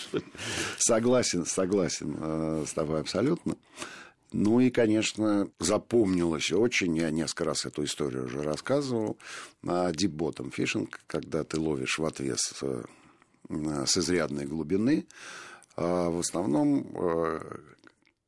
Согласен, 0.79 1.45
согласен 1.45 2.17
э, 2.19 2.65
с 2.67 2.73
тобой 2.73 3.01
абсолютно. 3.01 3.57
Ну 4.33 4.61
и, 4.61 4.71
конечно, 4.71 5.49
запомнилось 5.61 6.51
очень, 6.51 6.97
я 6.97 7.11
несколько 7.11 7.45
раз 7.45 7.65
эту 7.65 7.85
историю 7.85 8.27
уже 8.27 8.43
рассказывал, 8.43 9.17
дипботом 9.63 10.51
фишинг, 10.51 11.01
когда 11.07 11.45
ты 11.45 11.61
ловишь 11.61 11.99
в 11.99 12.05
отвес 12.05 12.55
э, 12.61 12.83
с 13.49 13.97
изрядной 13.97 14.47
глубины, 14.47 15.07
а 15.77 16.11
в 16.11 16.19
основном 16.19 16.87
э, 16.95 17.59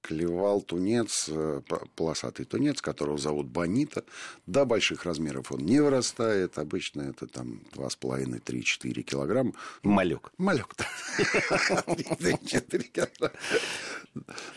клевал 0.02 0.62
тунец, 0.62 1.28
э, 1.28 1.60
полосатый 1.94 2.44
тунец, 2.44 2.80
которого 2.80 3.18
зовут 3.18 3.46
Бонита. 3.46 4.04
До 4.46 4.64
больших 4.64 5.04
размеров 5.04 5.52
он 5.52 5.60
не 5.60 5.80
вырастает. 5.80 6.58
Обычно 6.58 7.02
это 7.02 7.26
там 7.26 7.60
2,5-3-4 7.74 9.02
килограмма. 9.02 9.52
Малек. 9.82 10.32
Малек, 10.38 10.74
да. 10.76 10.86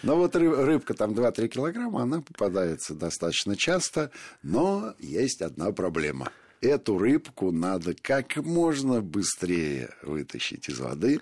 Но 0.03 0.15
вот 0.15 0.35
рыбка 0.35 0.93
там 0.93 1.11
2-3 1.11 1.47
килограмма, 1.47 2.03
она 2.03 2.21
попадается 2.21 2.95
достаточно 2.95 3.55
часто. 3.55 4.11
Но 4.43 4.95
есть 4.99 5.41
одна 5.41 5.71
проблема– 5.71 6.31
эту 6.61 6.97
рыбку 6.97 7.51
надо 7.51 7.95
как 7.95 8.37
можно 8.37 9.01
быстрее 9.01 9.89
вытащить 10.03 10.69
из 10.69 10.79
воды, 10.79 11.19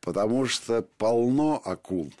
потому 0.00 0.46
что 0.46 0.82
полно 0.82 1.60
акул 1.64 2.12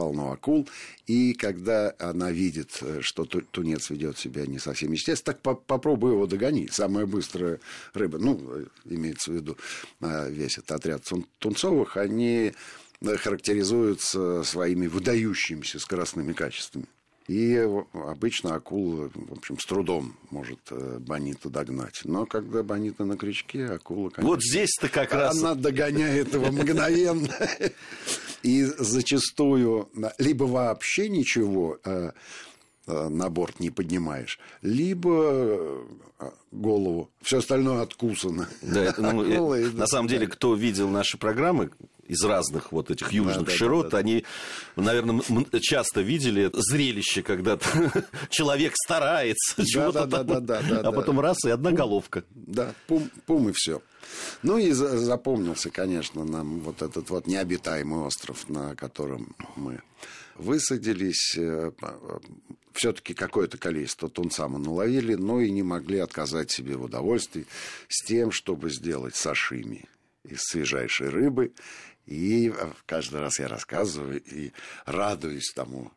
полно 0.00 0.32
акул. 0.32 0.66
И 1.06 1.34
когда 1.34 1.94
она 1.98 2.30
видит, 2.30 2.78
э, 2.80 3.00
что 3.02 3.26
тунец 3.26 3.90
ведет 3.90 4.16
себя 4.16 4.46
не 4.46 4.58
совсем 4.58 4.92
естественно, 4.92 5.34
так 5.34 5.42
по 5.42 5.54
попробуй 5.54 6.12
его 6.12 6.26
догони. 6.26 6.68
Самая 6.72 7.04
быстрая 7.04 7.60
рыба, 7.92 8.16
ну, 8.18 8.40
э, 8.48 8.64
имеется 8.86 9.30
в 9.30 9.34
виду 9.34 9.58
э, 10.00 10.30
весь 10.30 10.56
этот 10.56 10.72
отряд 10.72 11.02
тунцовых, 11.38 11.98
они 11.98 12.54
характеризуются 13.02 14.42
своими 14.42 14.86
выдающимися 14.86 15.78
скоростными 15.78 16.32
качествами. 16.32 16.86
И 17.30 17.56
обычно 17.92 18.56
акула, 18.56 19.08
в 19.14 19.38
общем, 19.38 19.56
с 19.60 19.64
трудом 19.64 20.16
может 20.30 20.58
Бонита 20.98 21.48
догнать. 21.48 22.00
Но 22.02 22.26
когда 22.26 22.64
Бонита 22.64 23.04
на 23.04 23.16
крючке, 23.16 23.66
акула, 23.66 24.10
конечно... 24.10 24.28
Вот 24.28 24.42
здесь-то 24.42 24.88
как 24.88 25.12
она 25.12 25.22
раз... 25.22 25.38
Она 25.38 25.54
догоняет 25.54 26.34
его 26.34 26.50
мгновенно. 26.50 27.32
И 28.42 28.64
зачастую 28.64 29.88
либо 30.18 30.42
вообще 30.42 31.08
ничего 31.08 31.78
э, 31.84 32.10
э, 32.88 33.08
на 33.08 33.30
борт 33.30 33.60
не 33.60 33.70
поднимаешь, 33.70 34.40
либо 34.62 35.30
э, 36.18 36.30
голову. 36.50 37.10
Все 37.22 37.38
остальное 37.38 37.82
откусано. 37.82 38.48
Да, 38.60 38.82
это, 38.82 39.02
ну, 39.02 39.54
на 39.72 39.86
самом 39.86 40.08
деле, 40.08 40.26
кто 40.26 40.56
видел 40.56 40.88
наши 40.88 41.16
программы 41.16 41.70
из 42.10 42.24
разных 42.24 42.72
вот 42.72 42.90
этих 42.90 43.12
южных 43.12 43.46
да, 43.46 43.52
широт, 43.52 43.84
да, 43.84 43.90
да, 43.90 43.98
они, 43.98 44.24
наверное, 44.74 45.22
часто 45.60 46.00
видели 46.00 46.50
зрелище, 46.52 47.22
когда 47.22 47.56
человек 48.30 48.72
старается 48.74 49.64
чего-то 49.64 50.06
да, 50.06 50.24
да, 50.24 50.40
да, 50.40 50.60
да, 50.60 50.80
а 50.80 50.92
потом 50.92 51.20
раз 51.20 51.44
и 51.44 51.50
одна 51.50 51.70
головка. 51.70 52.24
Да, 52.30 52.74
пум, 52.88 53.08
пум 53.26 53.50
и 53.50 53.52
все. 53.52 53.80
Ну 54.42 54.58
и 54.58 54.72
запомнился, 54.72 55.70
конечно, 55.70 56.24
нам 56.24 56.60
вот 56.60 56.82
этот 56.82 57.10
вот 57.10 57.28
необитаемый 57.28 58.00
остров, 58.00 58.48
на 58.48 58.74
котором 58.74 59.36
мы 59.54 59.80
высадились. 60.34 61.36
Э, 61.38 61.70
Все-таки 62.72 63.14
какое-то 63.14 63.56
количество 63.56 64.08
тунца 64.08 64.48
мы 64.48 64.58
наловили, 64.58 65.14
но 65.14 65.40
и 65.40 65.52
не 65.52 65.62
могли 65.62 65.98
отказать 65.98 66.50
себе 66.50 66.76
в 66.76 66.82
удовольствии 66.82 67.46
с 67.88 68.04
тем, 68.04 68.32
чтобы 68.32 68.70
сделать 68.70 69.14
сашими 69.14 69.84
из 70.24 70.40
свежайшей 70.42 71.08
рыбы. 71.08 71.52
И 72.10 72.52
каждый 72.84 73.20
раз 73.20 73.38
я 73.38 73.48
рассказываю 73.48 74.22
и 74.22 74.52
радуюсь 74.84 75.50
тому, 75.54 75.90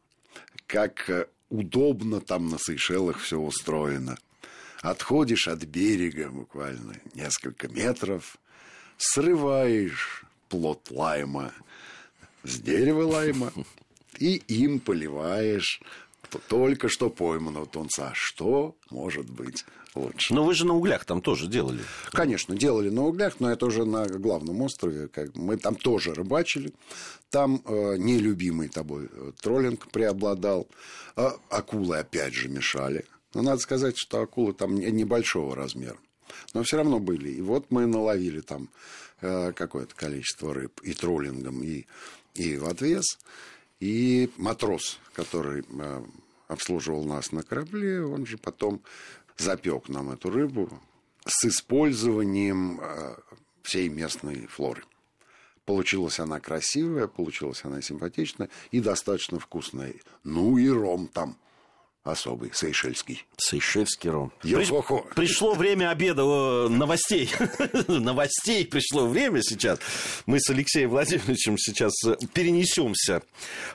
как 0.68 1.10
э, 1.10 1.28
удобно 1.50 2.22
там 2.22 2.50
на 2.50 2.58
Сейшелах 2.58 3.20
все 3.20 3.38
устроено– 3.38 4.18
Отходишь 4.84 5.48
от 5.48 5.64
берега 5.64 6.30
буквально 6.30 7.00
несколько 7.14 7.70
метров, 7.70 8.38
срываешь 8.98 10.26
плод 10.50 10.92
лайма 10.92 11.54
с 12.44 12.60
дерева 12.60 13.04
лайма 13.04 13.54
и 14.20 14.36
им 14.36 14.82
поливаешь 14.82 15.82
только 16.50 16.90
что 16.90 17.10
пойманного 17.10 17.66
тунца. 17.66 18.12
Что 18.14 18.76
может 18.90 19.30
быть 19.30 19.64
лучше? 19.96 20.34
Но 20.34 20.44
вы 20.44 20.54
же 20.54 20.66
на 20.66 20.74
углях 20.74 21.06
там 21.06 21.22
тоже 21.22 21.48
делали. 21.48 21.82
Конечно, 22.12 22.56
делали 22.56 22.90
на 22.90 23.04
углях, 23.04 23.40
но 23.40 23.52
это 23.52 23.66
уже 23.66 23.86
на 23.86 24.06
главном 24.08 24.62
острове. 24.62 25.08
Как 25.08 25.36
мы 25.36 25.58
там 25.58 25.76
тоже 25.76 26.14
рыбачили. 26.14 26.74
Там 27.30 27.62
э, 27.66 27.98
нелюбимый 27.98 28.70
тобой 28.70 29.10
э, 29.12 29.32
троллинг 29.42 29.90
преобладал. 29.90 30.68
Э, 31.16 31.32
акулы 31.50 31.98
опять 31.98 32.34
же 32.34 32.50
мешали. 32.50 33.06
Но 33.34 33.42
надо 33.42 33.60
сказать, 33.60 33.98
что 33.98 34.22
акулы 34.22 34.54
там 34.54 34.76
небольшого 34.76 35.56
размера. 35.56 35.98
Но 36.54 36.64
все 36.64 36.78
равно 36.78 37.00
были. 37.00 37.30
И 37.30 37.42
вот 37.42 37.68
мы 37.70 37.86
наловили 37.86 38.42
там 38.42 38.70
э, 39.22 39.52
какое-то 39.54 39.96
количество 39.96 40.54
рыб 40.54 40.80
и 40.84 40.94
троллингом, 40.94 41.64
и, 41.64 41.86
и 42.36 42.58
в 42.58 42.68
отвес. 42.68 43.18
И 43.80 44.30
матрос, 44.38 45.00
который 45.14 45.64
э, 45.68 46.04
обслуживал 46.48 47.04
нас 47.04 47.32
на 47.32 47.44
корабле, 47.44 48.04
он 48.04 48.26
же 48.26 48.38
потом 48.38 48.82
запек 49.38 49.90
нам 49.90 50.12
эту 50.12 50.30
рыбу 50.30 50.70
с 51.26 51.46
использованием 51.46 52.80
э, 52.82 53.16
всей 53.62 53.90
местной 53.90 54.48
флоры. 54.48 54.84
Получилась 55.66 56.20
она 56.20 56.40
красивая, 56.40 57.08
получилась 57.08 57.64
она 57.64 57.82
симпатичная 57.82 58.50
и 58.72 58.82
достаточно 58.82 59.40
вкусная. 59.40 59.96
Ну 60.24 60.58
и 60.58 60.68
ром 60.70 61.08
там 61.08 61.38
особый, 62.04 62.52
сейшельский. 62.54 63.26
Сейшельский 63.38 64.10
ром. 64.10 64.32
Йо-хо-хо. 64.44 65.08
Пришло 65.16 65.54
время 65.54 65.90
обеда 65.90 66.24
о, 66.26 66.68
новостей. 66.70 67.30
новостей 67.88 68.66
пришло 68.66 69.08
время 69.08 69.42
сейчас. 69.42 69.80
Мы 70.26 70.40
с 70.40 70.50
Алексеем 70.50 70.90
Владимировичем 70.90 71.58
сейчас 71.58 71.94
э, 72.06 72.18
перенесемся 72.34 73.24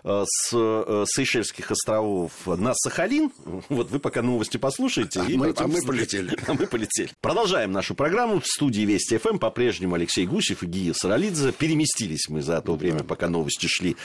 э, 0.04 0.24
с 0.26 0.50
э, 0.52 1.04
Сейшельских 1.08 1.70
островов 1.70 2.32
на 2.46 2.74
Сахалин. 2.74 3.32
Вот 3.70 3.90
вы 3.90 3.98
пока 3.98 4.20
новости 4.20 4.58
послушаете. 4.58 5.20
А, 5.20 5.24
и 5.24 5.36
мы, 5.36 5.48
потом- 5.48 5.64
а 5.64 5.68
мы 5.68 5.82
полетели. 5.82 6.36
А 6.46 6.54
мы 6.54 6.66
полетели. 6.66 7.10
Продолжаем 7.20 7.72
нашу 7.72 7.94
программу. 7.94 8.40
В 8.40 8.46
студии 8.46 8.82
Вести 8.82 9.16
ФМ 9.18 9.38
по-прежнему 9.38 9.94
Алексей 9.94 10.26
Гусев 10.26 10.62
и 10.62 10.66
Гия 10.66 10.92
Саралидзе. 10.92 11.52
Переместились 11.52 12.28
мы 12.28 12.42
за 12.42 12.60
то 12.60 12.74
время, 12.74 13.04
пока 13.04 13.28
новости 13.28 13.66
шли 13.66 13.96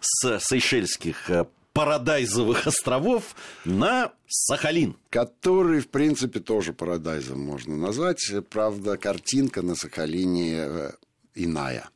с 0.00 0.38
Сейшельских 0.40 1.30
э, 1.30 1.46
Парадайзовых 1.72 2.66
островов 2.66 3.34
на 3.64 4.12
Сахалин. 4.28 4.96
Который, 5.10 5.80
в 5.80 5.88
принципе, 5.88 6.40
тоже 6.40 6.72
парадайзом 6.72 7.40
можно 7.40 7.76
назвать. 7.76 8.20
Правда, 8.50 8.96
картинка 8.96 9.62
на 9.62 9.74
Сахалине 9.74 10.54
э, 10.58 10.90
иная. 11.34 11.88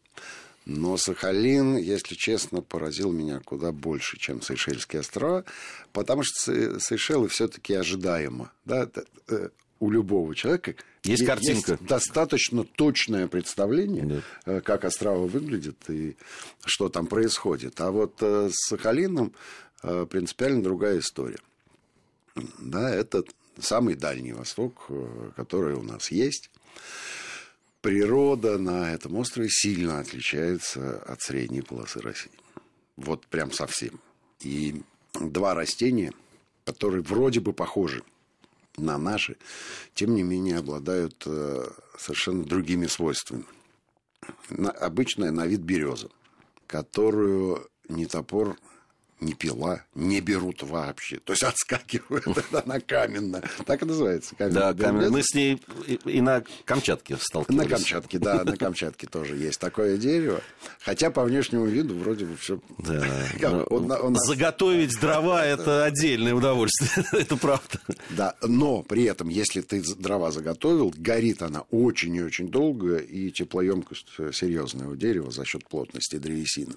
Но 0.65 0.97
Сахалин, 0.97 1.77
если 1.77 2.15
честно, 2.15 2.61
поразил 2.61 3.13
меня 3.13 3.41
куда 3.45 3.71
больше, 3.71 4.19
чем 4.19 4.43
Сейшельские 4.43 5.01
острова, 5.01 5.45
потому 5.93 6.23
что 6.25 6.41
Се- 6.41 6.81
Сейшелы 6.81 7.29
все-таки 7.29 7.75
ожидаемо. 7.75 8.51
Да? 8.65 8.89
У 9.79 9.91
любого 9.91 10.35
человека 10.35 10.75
Есть 11.05 11.23
е- 11.23 11.27
картинка. 11.27 11.79
достаточно 11.83 12.65
точное 12.65 13.29
представление, 13.29 14.05
Да. 14.07 14.23
э, 14.57 14.61
как 14.63 14.85
острова 14.85 15.27
выглядят 15.27 15.77
и 15.91 16.17
что 16.65 16.89
там 16.89 17.07
происходит. 17.07 17.81
А 17.81 17.91
вот 17.91 18.17
э, 18.23 18.49
с 18.51 18.69
Сахалином 18.69 19.33
э, 19.83 20.07
принципиально 20.11 20.63
другая 20.63 21.01
история. 21.01 21.39
Да, 22.59 22.89
это 22.95 23.25
самый 23.59 23.95
дальний 23.95 24.33
восток, 24.33 24.89
который 25.37 25.75
у 25.75 25.83
нас 25.83 26.11
есть. 26.11 26.51
Природа 27.81 28.59
на 28.59 28.93
этом 28.93 29.15
острове 29.17 29.49
сильно 29.51 30.01
отличается 30.01 30.99
от 31.07 31.21
средней 31.23 31.63
полосы 31.63 32.01
России. 32.01 32.33
Вот 32.97 33.27
прям 33.27 33.53
совсем. 33.53 34.01
И 34.41 34.83
два 35.21 35.55
растения, 35.55 36.13
которые 36.65 37.03
вроде 37.03 37.41
бы 37.41 37.53
похожи 37.53 38.03
на 38.77 38.99
наши, 38.99 39.37
тем 39.95 40.15
не 40.15 40.23
менее 40.23 40.59
обладают 40.59 41.23
э, 41.27 41.69
совершенно 41.99 42.45
другими 42.45 42.87
свойствами. 42.87 43.45
На- 44.51 44.71
обычная 44.71 45.31
на 45.31 45.47
вид 45.47 45.61
береза, 45.61 46.09
которую 46.67 47.69
ни 47.89 48.05
ни 49.21 49.33
пила 49.33 49.83
не 49.95 50.21
берут 50.21 50.63
вообще. 50.63 51.19
То 51.19 51.33
есть 51.33 51.43
отскакивают, 51.43 52.27
она 52.65 52.81
каменная. 52.81 53.43
Так 53.65 53.83
и 53.83 53.85
называется. 53.87 54.35
Да, 54.39 54.75
каменная 54.75 54.75
Кам- 54.75 54.97
береза. 54.99 55.13
мы 55.13 55.23
с 55.23 55.35
ней 55.35 55.63
и, 56.05 56.21
на 56.21 56.43
Камчатке 56.65 57.17
сталкивались. 57.19 57.63
На 57.65 57.77
Камчатке, 57.77 58.19
да, 58.19 58.45
на 58.45 58.57
Камчатке 58.57 59.07
тоже 59.07 59.37
есть 59.37 59.59
такое 59.59 59.97
дерево. 59.97 60.41
Хотя 60.81 61.11
по 61.11 61.25
внешнему 61.25 61.67
виду 61.67 61.97
вроде 61.97 62.27
бы 62.27 62.37
все... 62.37 62.61
Да. 62.79 63.03
У 63.71 63.81
на- 63.81 63.99
у 64.01 64.11
нас- 64.11 64.27
Заготовить 64.27 64.97
дрова– 65.01 65.45
это 65.47 65.85
отдельное 65.85 66.35
удовольствие. 66.35 67.05
это 67.13 67.37
правда. 67.37 67.81
Да, 68.11 68.35
но 68.43 68.83
при 68.83 69.05
этом, 69.05 69.29
если 69.29 69.61
ты 69.63 69.83
дрова 69.97 70.31
заготовил, 70.31 70.93
горит 70.97 71.43
она 71.43 71.63
очень 71.71 72.15
и 72.17 72.23
очень 72.23 72.49
долго, 72.49 72.97
и 72.97 73.31
теплоемкость 73.31 74.09
э, 74.19 74.31
серьезная 74.33 74.89
у 74.89 74.97
дерева 74.97 75.31
за 75.31 75.45
счет 75.45 75.67
плотности 75.69 76.17
древесины. 76.17 76.75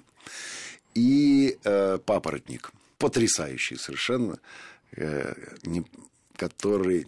И 0.94 1.58
э, 1.64 1.98
папоротник, 2.04 2.70
потрясающий 2.98 3.76
совершенно, 3.76 4.38
э, 4.96 5.34
не- 5.62 5.84
который, 6.36 7.06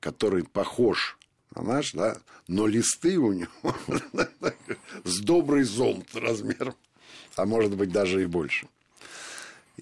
который 0.00 0.44
похож 0.44 1.16
на 1.54 1.62
наш, 1.62 1.92
да, 1.92 2.18
но 2.48 2.66
листы 2.66 3.18
у 3.18 3.32
него 3.32 3.74
с 5.04 5.20
добрый 5.20 5.62
зонт 5.62 6.14
размером, 6.14 6.74
а 7.36 7.46
может 7.46 7.76
быть 7.76 7.90
даже 7.92 8.22
и 8.22 8.26
больше. 8.26 8.66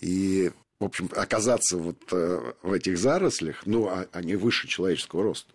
И, 0.00 0.50
в 0.80 0.84
общем, 0.84 1.08
оказаться 1.16 1.76
вот 1.76 1.98
э, 2.12 2.52
в 2.62 2.72
этих 2.72 2.98
зарослях, 2.98 3.62
ну, 3.64 3.86
а- 3.88 4.06
они 4.12 4.36
выше 4.36 4.68
человеческого 4.68 5.22
роста. 5.22 5.52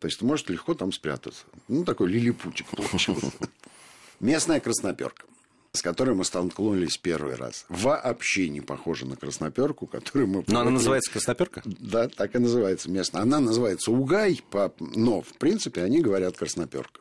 То 0.00 0.06
есть, 0.08 0.18
ты 0.18 0.24
можешь 0.24 0.46
легко 0.48 0.74
там 0.74 0.92
спрятаться. 0.92 1.44
Ну, 1.68 1.84
такой 1.84 2.08
лилипутик 2.10 2.66
получился. 2.68 3.30
Местная 4.20 4.60
красноперка, 4.60 5.26
с 5.74 5.82
которой 5.82 6.14
мы 6.14 6.24
столкнулись 6.24 6.96
первый 6.96 7.34
раз, 7.34 7.66
вообще 7.68 8.48
не 8.48 8.60
похожа 8.60 9.06
на 9.06 9.16
красноперку, 9.16 9.88
которую 9.88 10.28
мы... 10.28 10.44
Но 10.46 10.60
она 10.60 10.70
называется 10.70 11.10
Красноперка? 11.10 11.62
Да, 11.64 12.08
так 12.08 12.36
и 12.36 12.38
называется 12.38 12.88
местная. 12.88 13.22
Она 13.22 13.40
называется 13.40 13.90
угай, 13.90 14.40
но, 14.78 15.20
в 15.20 15.34
принципе, 15.38 15.82
они 15.82 16.00
говорят 16.00 16.36
красноперка. 16.36 17.00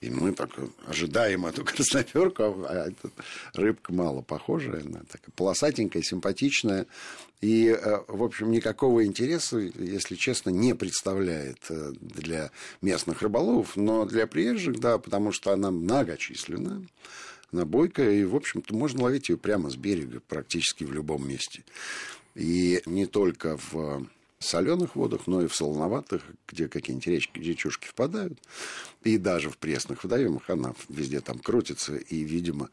И 0.00 0.10
мы 0.10 0.32
так 0.32 0.50
ожидаем 0.88 1.46
эту 1.46 1.64
красноперку, 1.64 2.66
а 2.68 2.88
эта 2.88 3.10
рыбка 3.54 3.92
мало 3.92 4.20
похожая, 4.20 4.82
она 4.82 5.02
такая 5.08 5.30
полосатенькая, 5.36 6.02
симпатичная. 6.02 6.86
И, 7.40 7.68
э, 7.68 8.00
в 8.08 8.24
общем, 8.24 8.50
никакого 8.50 9.06
интереса, 9.06 9.58
если 9.58 10.16
честно, 10.16 10.50
не 10.50 10.74
представляет 10.74 11.58
э, 11.70 11.92
для 12.00 12.50
местных 12.80 13.22
рыболовов, 13.22 13.76
но 13.76 14.04
для 14.04 14.26
приезжих, 14.26 14.80
да, 14.80 14.98
потому 14.98 15.30
что 15.30 15.52
она 15.52 15.70
многочисленная, 15.70 16.82
она 17.52 17.64
бойкая, 17.64 18.12
и, 18.12 18.24
в 18.24 18.34
общем-то, 18.34 18.74
можно 18.74 19.02
ловить 19.04 19.28
ее 19.28 19.36
прямо 19.36 19.70
с 19.70 19.76
берега, 19.76 20.20
практически 20.26 20.84
в 20.84 20.92
любом 20.92 21.28
месте. 21.28 21.64
И 22.34 22.82
не 22.86 23.06
только 23.06 23.58
в 23.70 24.06
соленых 24.38 24.96
водах, 24.96 25.26
но 25.26 25.42
и 25.42 25.46
в 25.46 25.54
солоноватых, 25.54 26.22
где 26.48 26.66
какие-нибудь 26.68 27.06
речки, 27.06 27.38
речушки 27.38 27.86
впадают. 27.86 28.38
И 29.04 29.18
даже 29.18 29.50
в 29.50 29.58
пресных 29.58 30.02
водоемах 30.02 30.48
она 30.50 30.74
везде 30.88 31.20
там 31.20 31.38
крутится 31.38 31.96
и, 31.96 32.24
видимо, 32.24 32.68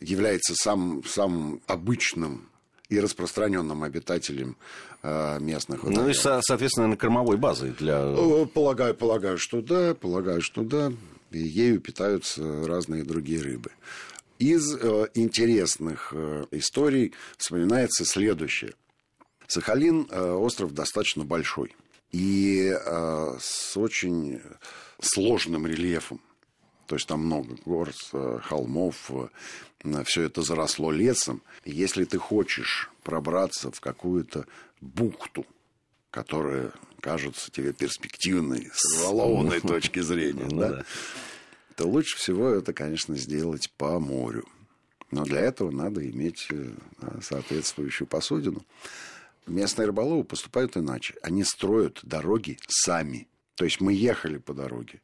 является 0.00 0.54
самым, 0.54 1.04
самым 1.04 1.60
обычным 1.66 2.48
и 2.88 2.98
распространенным 3.00 3.82
обитателем 3.82 4.56
э, 5.02 5.38
местных 5.40 5.82
Ну 5.82 5.90
и, 5.90 5.94
водоемов. 5.94 6.16
со- 6.16 6.40
соответственно, 6.42 6.88
на 6.88 6.96
кормовой 6.96 7.36
базой 7.38 7.72
для... 7.72 7.98
Э, 8.00 8.46
Полагаю, 8.46 8.94
полагаю, 8.94 9.36
что 9.38 9.60
да, 9.62 9.94
полагаю, 9.94 10.40
что 10.40 10.62
да. 10.62 10.92
И 11.30 11.38
ею 11.38 11.80
питаются 11.80 12.66
разные 12.66 13.04
другие 13.04 13.40
рыбы. 13.40 13.70
Из 14.42 14.74
э, 14.74 15.06
интересных 15.14 16.12
э, 16.12 16.46
историй 16.50 17.14
вспоминается 17.38 18.04
следующее. 18.04 18.74
Сахалин 19.46 20.08
э, 20.10 20.32
остров 20.32 20.74
достаточно 20.74 21.22
большой 21.22 21.76
и 22.10 22.74
э, 22.76 23.36
с 23.40 23.76
очень 23.76 24.40
сложным 25.00 25.68
рельефом. 25.68 26.20
То 26.88 26.96
есть 26.96 27.06
там 27.06 27.24
много 27.24 27.56
гор, 27.64 27.92
э, 28.12 28.38
холмов, 28.42 29.12
все 30.06 30.22
это 30.22 30.42
заросло 30.42 30.90
лесом. 30.90 31.40
Если 31.64 32.02
ты 32.02 32.18
хочешь 32.18 32.90
пробраться 33.04 33.70
в 33.70 33.80
какую-то 33.80 34.46
бухту, 34.80 35.46
которая 36.10 36.72
кажется 36.98 37.48
тебе 37.52 37.72
перспективной 37.72 38.70
с 38.74 39.04
рыболовной 39.04 39.60
точки 39.72 40.00
зрения, 40.00 40.48
Ну 40.50 40.58
да. 40.58 40.84
То 41.76 41.86
лучше 41.86 42.16
всего 42.16 42.48
это, 42.48 42.72
конечно, 42.72 43.16
сделать 43.16 43.70
по 43.76 43.98
морю. 43.98 44.46
Но 45.10 45.24
для 45.24 45.40
этого 45.40 45.70
надо 45.70 46.08
иметь 46.08 46.46
э, 46.50 46.72
соответствующую 47.20 48.08
посудину. 48.08 48.64
Местные 49.46 49.86
рыболовы 49.86 50.24
поступают 50.24 50.76
иначе. 50.76 51.14
Они 51.22 51.44
строят 51.44 52.00
дороги 52.02 52.58
сами. 52.66 53.28
То 53.54 53.64
есть 53.64 53.80
мы 53.80 53.92
ехали 53.92 54.38
по 54.38 54.54
дороге, 54.54 55.02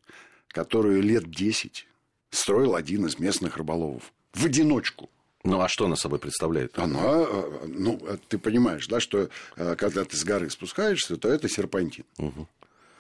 которую 0.49 1.03
лет 1.03 1.31
10 1.31 1.87
строил 2.31 2.75
один 2.75 3.07
из 3.07 3.19
местных 3.19 3.59
рыболовов. 3.59 4.13
В 4.33 4.47
одиночку. 4.47 5.11
Ну, 5.45 5.61
а 5.61 5.69
что 5.69 5.85
она 5.85 5.97
собой 5.97 6.19
представляет? 6.19 6.79
Она, 6.79 7.25
э, 7.29 7.67
ну, 7.69 7.99
э, 8.03 8.17
ты 8.29 8.39
понимаешь, 8.39 8.87
да, 8.87 9.01
что 9.01 9.29
когда 9.57 10.05
ты 10.05 10.17
с 10.17 10.25
горы 10.25 10.49
спускаешься, 10.49 11.17
то 11.19 11.29
это 11.29 11.49
серпантин. 11.49 12.05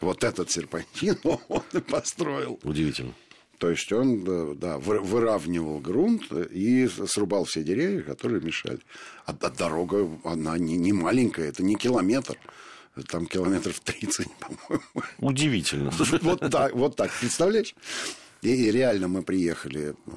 Вот 0.00 0.24
этот 0.24 0.50
серпантин 0.50 1.18
он 1.48 1.62
и 1.72 1.80
построил. 1.80 2.60
Удивительно. 2.62 3.14
То 3.58 3.70
есть 3.70 3.92
он 3.92 4.24
да, 4.24 4.54
да, 4.54 4.78
вы- 4.78 5.00
выравнивал 5.00 5.80
грунт 5.80 6.30
и 6.32 6.88
срубал 7.06 7.44
все 7.44 7.62
деревья, 7.64 8.02
которые 8.02 8.40
мешали. 8.40 8.78
А, 9.26 9.34
а 9.40 9.50
дорога, 9.50 10.08
она 10.24 10.56
не, 10.58 10.76
не 10.76 10.92
маленькая, 10.92 11.48
это 11.48 11.62
не 11.62 11.74
километр. 11.74 12.36
Там 13.08 13.26
километров 13.26 13.78
30, 13.80 14.26
по-моему. 14.40 14.82
Удивительно. 15.18 15.90
Вот 16.22 16.40
так, 16.50 16.74
вот 16.74 16.96
так, 16.96 17.10
представляешь? 17.20 17.74
И, 18.42 18.48
и 18.48 18.70
реально 18.70 19.08
мы 19.08 19.22
приехали. 19.22 19.90
э, 19.90 20.10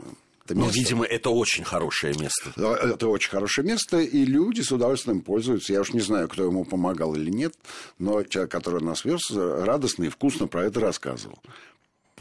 это 0.46 0.56
Ну, 0.56 0.66
место- 0.66 0.78
видимо, 0.80 1.06
это 1.06 1.30
очень 1.32 1.64
хорошее 1.64 2.14
место. 2.20 2.52
Это 2.60 3.08
очень 3.08 3.30
хорошее 3.32 3.68
место, 3.68 4.00
и 4.00 4.26
люди 4.26 4.62
с 4.62 4.72
удовольствием 4.72 5.22
пользуются. 5.22 5.74
Я 5.74 5.82
уж 5.82 5.94
не 5.94 6.02
знаю, 6.02 6.28
кто 6.28 6.44
ему 6.44 6.66
помогал 6.66 7.16
или 7.16 7.30
нет, 7.32 7.54
но 8.00 8.24
человек, 8.24 8.52
который 8.52 8.82
нас 8.84 9.06
вез, 9.06 9.30
радостно 9.32 10.04
и 10.06 10.10
вкусно 10.10 10.48
про 10.48 10.66
это 10.66 10.80
рассказывал. 10.80 11.40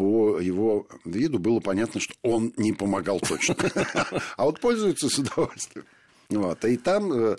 По 0.00 0.40
его 0.40 0.86
виду 1.04 1.38
было 1.38 1.60
понятно, 1.60 2.00
что 2.00 2.14
он 2.22 2.54
не 2.56 2.72
помогал 2.72 3.20
точно. 3.20 3.54
А 4.38 4.46
вот 4.46 4.58
пользуется 4.58 5.10
с 5.10 5.18
удовольствием. 5.18 5.84
Вот. 6.30 6.64
И 6.64 6.78
там 6.78 7.12
э, 7.12 7.36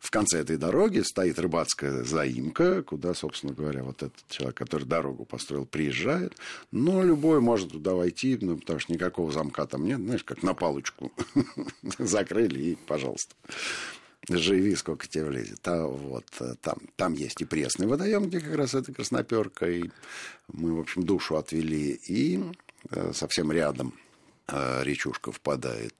в 0.00 0.10
конце 0.10 0.40
этой 0.40 0.58
дороги 0.58 1.00
стоит 1.00 1.38
рыбацкая 1.38 2.04
заимка, 2.04 2.82
куда, 2.82 3.14
собственно 3.14 3.54
говоря, 3.54 3.84
вот 3.84 4.02
этот 4.02 4.22
человек, 4.28 4.54
который 4.54 4.84
дорогу 4.84 5.24
построил, 5.24 5.64
приезжает. 5.64 6.36
Но 6.72 7.02
любой 7.02 7.40
может 7.40 7.72
туда 7.72 7.94
войти, 7.94 8.36
ну, 8.38 8.58
потому 8.58 8.80
что 8.80 8.92
никакого 8.92 9.32
замка 9.32 9.64
там 9.64 9.86
нет. 9.86 9.98
Знаешь, 9.98 10.24
как 10.24 10.42
на 10.42 10.52
палочку 10.52 11.10
закрыли 11.98 12.60
и, 12.60 12.74
пожалуйста, 12.86 13.34
живи, 14.28 14.74
сколько 14.74 15.06
тебе 15.06 15.24
влезет. 15.24 15.66
А 15.66 15.86
вот 15.86 16.26
э, 16.40 16.54
там, 16.60 16.78
там 16.96 17.14
есть 17.14 17.40
и 17.40 17.44
пресный 17.44 17.86
водоем, 17.86 18.28
где 18.28 18.40
как 18.40 18.54
раз 18.56 18.74
эта 18.74 18.92
красноперка. 18.92 19.68
И 19.68 19.90
мы, 20.52 20.74
в 20.74 20.80
общем, 20.80 21.02
душу 21.02 21.36
отвели. 21.36 22.00
И 22.06 22.42
э, 22.90 23.12
совсем 23.12 23.52
рядом 23.52 23.94
э, 24.48 24.82
речушка 24.82 25.32
впадает 25.32 25.94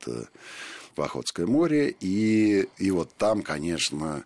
в 0.97 1.03
Охотское 1.03 1.47
море. 1.47 1.95
И, 2.01 2.69
и 2.79 2.91
вот 2.91 3.13
там, 3.17 3.43
конечно, 3.43 4.25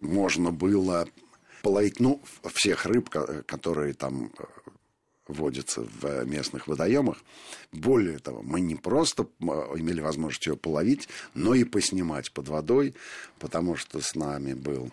можно 0.00 0.50
было 0.50 1.08
половить, 1.62 2.00
ну, 2.00 2.22
всех 2.54 2.86
рыб, 2.86 3.10
которые 3.10 3.94
там 3.94 4.32
э, 5.30 5.32
водятся 5.32 5.82
в 5.82 6.24
местных 6.24 6.66
водоемах. 6.66 7.18
Более 7.72 8.18
того, 8.18 8.42
мы 8.42 8.60
не 8.60 8.76
просто 8.76 9.24
э, 9.24 9.44
имели 9.76 10.00
возможность 10.00 10.46
ее 10.46 10.56
половить, 10.56 11.08
но 11.34 11.54
и 11.54 11.64
поснимать 11.64 12.32
под 12.32 12.48
водой, 12.48 12.94
потому 13.38 13.76
что 13.76 14.00
с 14.00 14.14
нами 14.14 14.54
был 14.54 14.90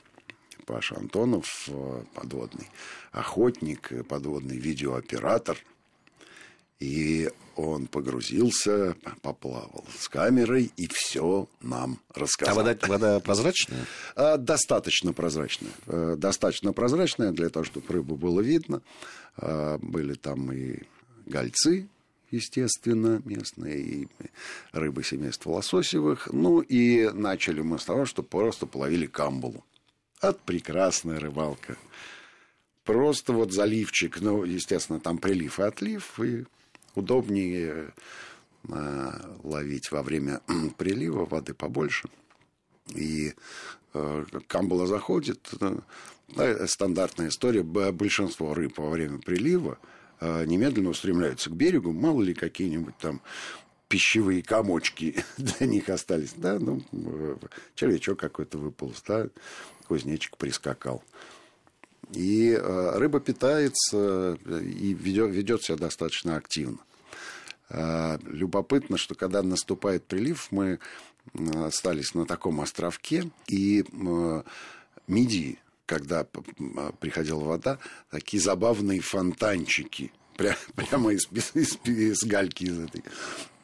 Паша 0.65 0.97
Антонов, 0.97 1.69
э, 1.69 2.03
подводный 2.13 2.69
охотник, 3.11 3.91
подводный 4.07 4.57
видеооператор– 4.57 5.57
и 6.79 7.29
он 7.55 7.87
погрузился, 7.87 8.95
поплавал 9.21 9.83
с 9.97 10.07
камерой 10.07 10.71
и 10.77 10.87
все 10.87 11.47
нам 11.61 11.99
рассказал. 12.13 12.59
А 12.59 12.63
вода, 12.63 12.87
вода 12.87 13.19
прозрачная? 13.19 13.85
А, 14.15 14.37
достаточно 14.37 15.11
прозрачная. 15.11 15.71
Э, 15.87 16.15
достаточно 16.17 16.73
прозрачная 16.73 17.31
для 17.31 17.49
того, 17.49 17.63
чтобы 17.63 17.91
рыбу 17.91 18.15
было 18.15 18.41
видно. 18.41 18.81
А, 19.37 19.79
были 19.79 20.13
там 20.13 20.51
и 20.51 20.83
гольцы, 21.25 21.87
естественно, 22.29 23.21
местные, 23.25 23.79
и 23.79 24.07
рыбы 24.71 25.03
семейства 25.03 25.51
лососевых. 25.51 26.29
Ну, 26.31 26.61
и 26.61 27.09
начали 27.09 27.61
мы 27.61 27.79
с 27.79 27.85
того, 27.85 28.05
что 28.05 28.21
просто 28.21 28.67
половили 28.67 29.07
камбулу. 29.07 29.65
От 30.19 30.39
прекрасная 30.41 31.19
рыбалка. 31.19 31.75
Просто 32.83 33.33
вот 33.33 33.51
заливчик, 33.51 34.21
ну, 34.21 34.43
естественно, 34.43 34.99
там 34.99 35.17
прилив 35.17 35.59
и 35.59 35.63
отлив, 35.63 36.19
и 36.19 36.45
удобнее 36.97 37.93
э, 38.67 39.11
ловить 39.43 39.91
во 39.91 40.03
время 40.03 40.41
прилива 40.77 41.25
воды 41.25 41.53
побольше. 41.53 42.09
И 42.93 43.33
э, 43.93 44.25
камбула 44.47 44.87
заходит, 44.87 45.49
э, 46.35 46.67
стандартная 46.67 47.29
история, 47.29 47.63
большинство 47.63 48.53
рыб 48.53 48.77
во 48.77 48.89
время 48.89 49.19
прилива 49.19 49.77
немедленно 50.19 50.89
устремляются 50.89 51.51
к 51.51 51.53
берегу, 51.53 51.93
мало 51.93 52.23
ли 52.23 52.33
какие-нибудь 52.33 52.97
там 52.97 53.21
пищевые 53.87 54.41
комочки 54.41 55.23
для 55.37 55.67
них 55.67 55.89
остались. 55.89 56.33
Да, 56.35 56.57
ну, 56.59 56.81
червячок 57.75 58.19
какой-то 58.19 58.57
выполз, 58.57 59.03
да, 59.07 59.27
кузнечик 59.87 60.37
прискакал. 60.37 61.03
И 62.13 62.55
рыба 62.55 63.19
питается 63.19 64.37
и 64.45 64.93
ведет, 64.93 65.63
себя 65.63 65.77
достаточно 65.77 66.37
активно. 66.37 66.79
А, 67.69 68.17
любопытно, 68.25 68.97
что 68.97 69.15
когда 69.15 69.43
наступает 69.43 70.05
прилив, 70.05 70.47
мы 70.51 70.79
остались 71.33 72.13
на 72.13 72.25
таком 72.25 72.61
островке, 72.61 73.29
и 73.47 73.83
мидии, 75.07 75.59
когда 75.85 76.25
приходила 76.99 77.43
вода, 77.43 77.79
такие 78.09 78.41
забавные 78.41 79.01
фонтанчики, 79.01 80.11
прямо 80.35 81.11
из, 81.11 81.27
из, 81.53 81.77
из 81.83 82.23
гальки 82.23 82.65
из 82.65 82.79
этой 82.79 83.03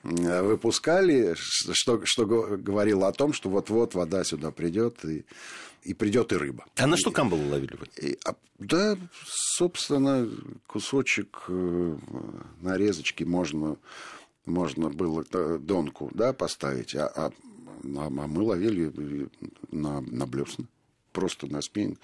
выпускали, 0.03 1.33
что, 1.35 2.01
что 2.03 2.25
говорило 2.25 3.07
о 3.07 3.13
том, 3.13 3.33
что 3.33 3.49
вот-вот 3.49 3.95
вода 3.95 4.23
сюда 4.23 4.51
придет, 4.51 5.03
и, 5.05 5.25
и 5.83 5.93
придет 5.93 6.33
и 6.33 6.35
рыба. 6.35 6.65
А 6.75 6.87
на 6.87 6.97
что 6.97 7.11
камбалу 7.11 7.47
ловили 7.47 7.75
вы? 7.79 7.87
И, 8.05 8.19
а, 8.25 8.35
да, 8.59 8.97
собственно, 9.57 10.29
кусочек 10.67 11.43
э, 11.47 11.97
нарезочки 12.61 13.23
можно, 13.23 13.77
можно 14.45 14.89
было 14.89 15.23
э, 15.31 15.57
донку 15.61 16.11
да, 16.13 16.33
поставить, 16.33 16.95
а, 16.95 17.07
а, 17.07 17.31
а 17.83 18.09
мы 18.09 18.41
ловили 18.43 19.29
на, 19.71 20.01
на 20.01 20.25
блесна, 20.25 20.65
просто 21.11 21.47
на 21.47 21.61
спиннинг. 21.61 21.99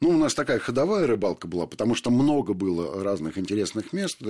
Ну, 0.00 0.10
у 0.10 0.16
нас 0.16 0.34
такая 0.34 0.58
ходовая 0.58 1.06
рыбалка 1.06 1.48
была, 1.48 1.66
потому 1.66 1.94
что 1.94 2.10
много 2.10 2.54
было 2.54 3.02
разных 3.02 3.36
интересных 3.38 3.92
мест. 3.92 4.20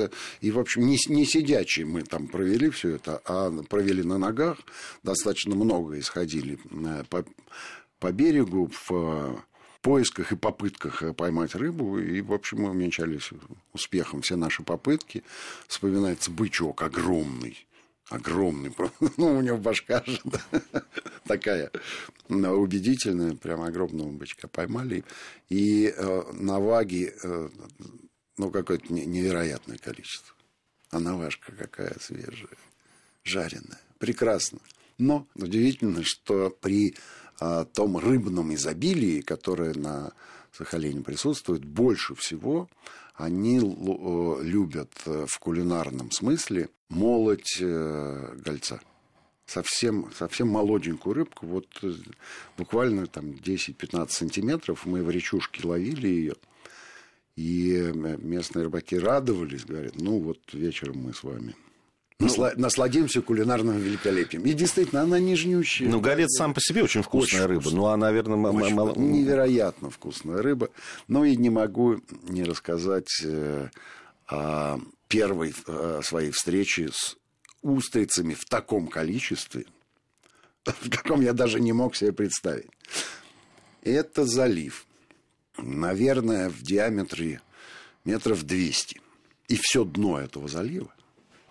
И, 0.40 0.50
в 0.50 0.58
общем, 0.58 0.86
не, 0.86 0.98
не 1.08 1.26
сидячие 1.26 1.84
мы 1.86 2.02
там 2.02 2.26
провели 2.26 2.70
все 2.70 2.96
это, 2.96 3.20
а 3.24 3.50
провели 3.68 4.02
на 4.02 4.18
ногах. 4.18 4.58
Достаточно 5.02 5.54
много 5.54 5.98
исходили 5.98 6.58
э, 6.70 7.04
по, 7.08 7.24
по 7.98 8.12
берегу 8.12 8.70
в 8.86 9.44
поисках 9.82 10.32
и 10.32 10.36
попытках 10.36 11.02
поймать 11.16 11.54
рыбу. 11.54 11.98
И, 11.98 12.20
в 12.22 12.32
общем, 12.32 12.62
мы 12.62 12.70
увенчались 12.70 13.30
успехом 13.72 14.22
все 14.22 14.36
наши 14.36 14.62
попытки. 14.62 15.22
Вспоминается 15.66 16.30
бычок 16.30 16.82
огромный 16.82 17.67
огромный, 18.08 18.74
ну, 19.16 19.38
у 19.38 19.40
него 19.40 19.58
башка 19.58 20.02
же 20.06 20.20
такая 21.26 21.70
убедительная, 22.28 23.34
прям 23.34 23.62
огромного 23.62 24.10
бычка 24.10 24.48
поймали. 24.48 25.04
И 25.48 25.92
э, 25.94 26.22
наваги, 26.32 27.12
э, 27.22 27.48
ну, 28.36 28.50
какое-то 28.50 28.92
невероятное 28.92 29.78
количество. 29.78 30.34
А 30.90 31.00
наважка 31.00 31.52
какая 31.52 31.96
свежая, 32.00 32.56
жареная, 33.24 33.80
прекрасно. 33.98 34.60
Но 34.96 35.26
удивительно, 35.34 36.02
что 36.02 36.50
при 36.50 36.94
э, 37.40 37.66
том 37.74 37.98
рыбном 37.98 38.54
изобилии, 38.54 39.20
которое 39.20 39.74
на 39.74 40.12
Сахалине 40.52 41.02
присутствует, 41.02 41.64
больше 41.64 42.14
всего 42.14 42.68
они 43.18 43.58
э, 43.58 44.42
любят 44.42 44.92
э, 45.04 45.26
в 45.28 45.38
кулинарном 45.40 46.12
смысле 46.12 46.68
молоть 46.88 47.58
э, 47.60 48.36
гольца. 48.44 48.80
Совсем, 49.44 50.12
совсем 50.16 50.48
молоденькую 50.48 51.14
рыбку, 51.14 51.46
вот 51.46 51.66
буквально 52.56 53.06
там 53.06 53.30
10-15 53.30 54.08
сантиметров, 54.10 54.84
мы 54.84 55.02
в 55.02 55.10
речушке 55.10 55.66
ловили 55.66 56.06
ее, 56.06 56.34
и 57.34 57.92
местные 58.18 58.64
рыбаки 58.64 58.98
радовались, 58.98 59.64
говорят, 59.64 59.94
ну 59.96 60.18
вот 60.18 60.38
вечером 60.52 60.98
мы 60.98 61.14
с 61.14 61.22
вами 61.22 61.56
Насла... 62.20 62.52
Ну, 62.56 62.62
насладимся 62.62 63.22
кулинарным 63.22 63.78
великолепием. 63.78 64.42
И 64.42 64.52
действительно, 64.52 65.02
она 65.02 65.20
нежнющая. 65.20 65.88
Ну, 65.88 66.00
голец 66.00 66.36
сам 66.36 66.52
по 66.52 66.60
себе 66.60 66.82
очень 66.82 67.02
вкусная 67.02 67.42
очень 67.42 67.48
рыба. 67.48 67.60
Вкусная. 67.60 67.80
Ну, 67.80 67.86
а, 67.86 67.96
наверное, 67.96 68.36
очень 68.50 68.74
мало... 68.74 68.94
невероятно 68.96 69.90
вкусная 69.90 70.42
рыба. 70.42 70.70
Но 71.06 71.24
и 71.24 71.36
не 71.36 71.48
могу 71.48 72.00
не 72.22 72.42
рассказать 72.42 73.22
э, 73.22 73.68
о 74.26 74.78
первой 75.06 75.54
э, 75.66 76.00
своей 76.02 76.32
встрече 76.32 76.90
с 76.92 77.16
устрицами 77.62 78.34
в 78.34 78.46
таком 78.46 78.88
количестве, 78.88 79.66
в 80.64 80.90
каком 80.90 81.20
я 81.20 81.32
даже 81.32 81.60
не 81.60 81.72
мог 81.72 81.94
себе 81.94 82.12
представить. 82.12 82.70
Это 83.82 84.24
залив. 84.24 84.86
Наверное, 85.56 86.50
в 86.50 86.62
диаметре 86.62 87.40
метров 88.04 88.42
200. 88.42 89.00
И 89.46 89.56
все 89.60 89.84
дно 89.84 90.18
этого 90.18 90.48
залива 90.48 90.92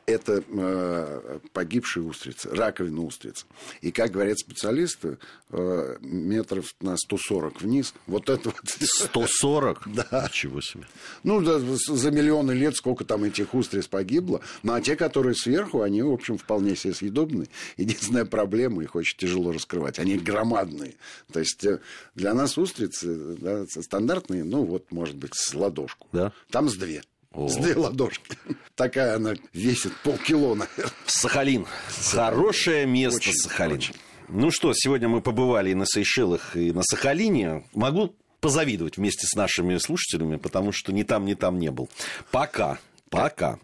это 0.07 0.41
э, 0.47 1.39
погибшие 1.51 2.03
устрицы, 2.03 2.49
раковина 2.49 3.01
устриц. 3.01 3.45
И, 3.81 3.91
как 3.91 4.11
говорят 4.11 4.39
специалисты, 4.39 5.17
э, 5.49 5.97
метров 5.99 6.73
на 6.79 6.95
140 6.95 7.61
вниз. 7.61 7.93
Вот 8.07 8.29
это 8.29 8.49
вот... 8.49 8.61
140? 8.65 9.83
Да. 9.97 10.27
Ничего 10.27 10.61
себе. 10.61 10.85
Ну, 11.23 11.41
да, 11.41 11.59
за 11.59 12.11
миллионы 12.11 12.51
лет 12.51 12.75
сколько 12.75 13.03
там 13.03 13.25
этих 13.25 13.53
устриц 13.53 13.87
погибло. 13.87 14.41
Ну, 14.63 14.73
а 14.73 14.81
те, 14.81 14.95
которые 14.95 15.35
сверху, 15.35 15.81
они, 15.81 16.01
в 16.01 16.11
общем, 16.11 16.37
вполне 16.37 16.75
себе 16.75 16.93
съедобны. 16.93 17.47
Единственная 17.75 18.25
проблема, 18.25 18.83
их 18.83 18.95
очень 18.95 19.17
тяжело 19.17 19.51
раскрывать. 19.51 19.99
Они 19.99 20.17
громадные. 20.17 20.95
То 21.33 21.41
есть, 21.41 21.65
э, 21.65 21.79
для 22.15 22.33
нас 22.33 22.57
устрицы 22.57 23.35
да, 23.35 23.65
стандартные, 23.67 24.45
ну, 24.45 24.63
вот, 24.63 24.89
может 24.91 25.17
быть, 25.17 25.31
с 25.33 25.53
ладошку. 25.53 26.07
Да. 26.13 26.31
Там 26.49 26.69
с 26.69 26.75
две. 26.75 27.01
О. 27.37 27.47
С 27.47 27.55
две 27.55 27.75
ладошки. 27.75 28.35
Такая 28.73 29.15
она 29.15 29.35
весит 29.53 29.95
полкило, 29.97 30.55
наверное. 30.55 30.91
Сахалин. 31.05 31.67
Хорошее 32.11 32.87
место 32.87 33.19
очень, 33.19 33.33
Сахалин. 33.33 33.77
Очень. 33.77 33.93
Ну 34.27 34.49
что, 34.49 34.73
сегодня 34.73 35.07
мы 35.07 35.21
побывали 35.21 35.69
и 35.69 35.75
на 35.75 35.85
Сейшелах, 35.85 36.57
и 36.57 36.71
на 36.71 36.81
Сахалине. 36.81 37.63
Могу 37.75 38.15
позавидовать 38.41 38.97
вместе 38.97 39.27
с 39.27 39.35
нашими 39.35 39.77
слушателями, 39.77 40.37
потому 40.37 40.71
что 40.71 40.91
ни 40.91 41.03
там, 41.03 41.25
ни 41.25 41.35
там 41.35 41.59
не 41.59 41.69
был. 41.69 41.89
Пока. 42.31 42.79
Пока. 43.11 43.59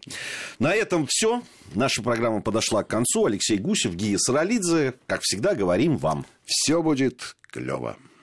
На 0.60 0.72
этом 0.72 1.06
все. 1.10 1.42
Наша 1.74 2.00
программа 2.00 2.42
подошла 2.42 2.84
к 2.84 2.88
концу. 2.88 3.26
Алексей 3.26 3.58
Гусев, 3.58 3.94
Гия 3.94 4.18
Саралидзе. 4.18 4.94
Как 5.08 5.20
всегда, 5.22 5.56
говорим 5.56 5.96
вам. 5.96 6.24
Все 6.46 6.80
будет 6.80 7.36
клево. 7.50 7.96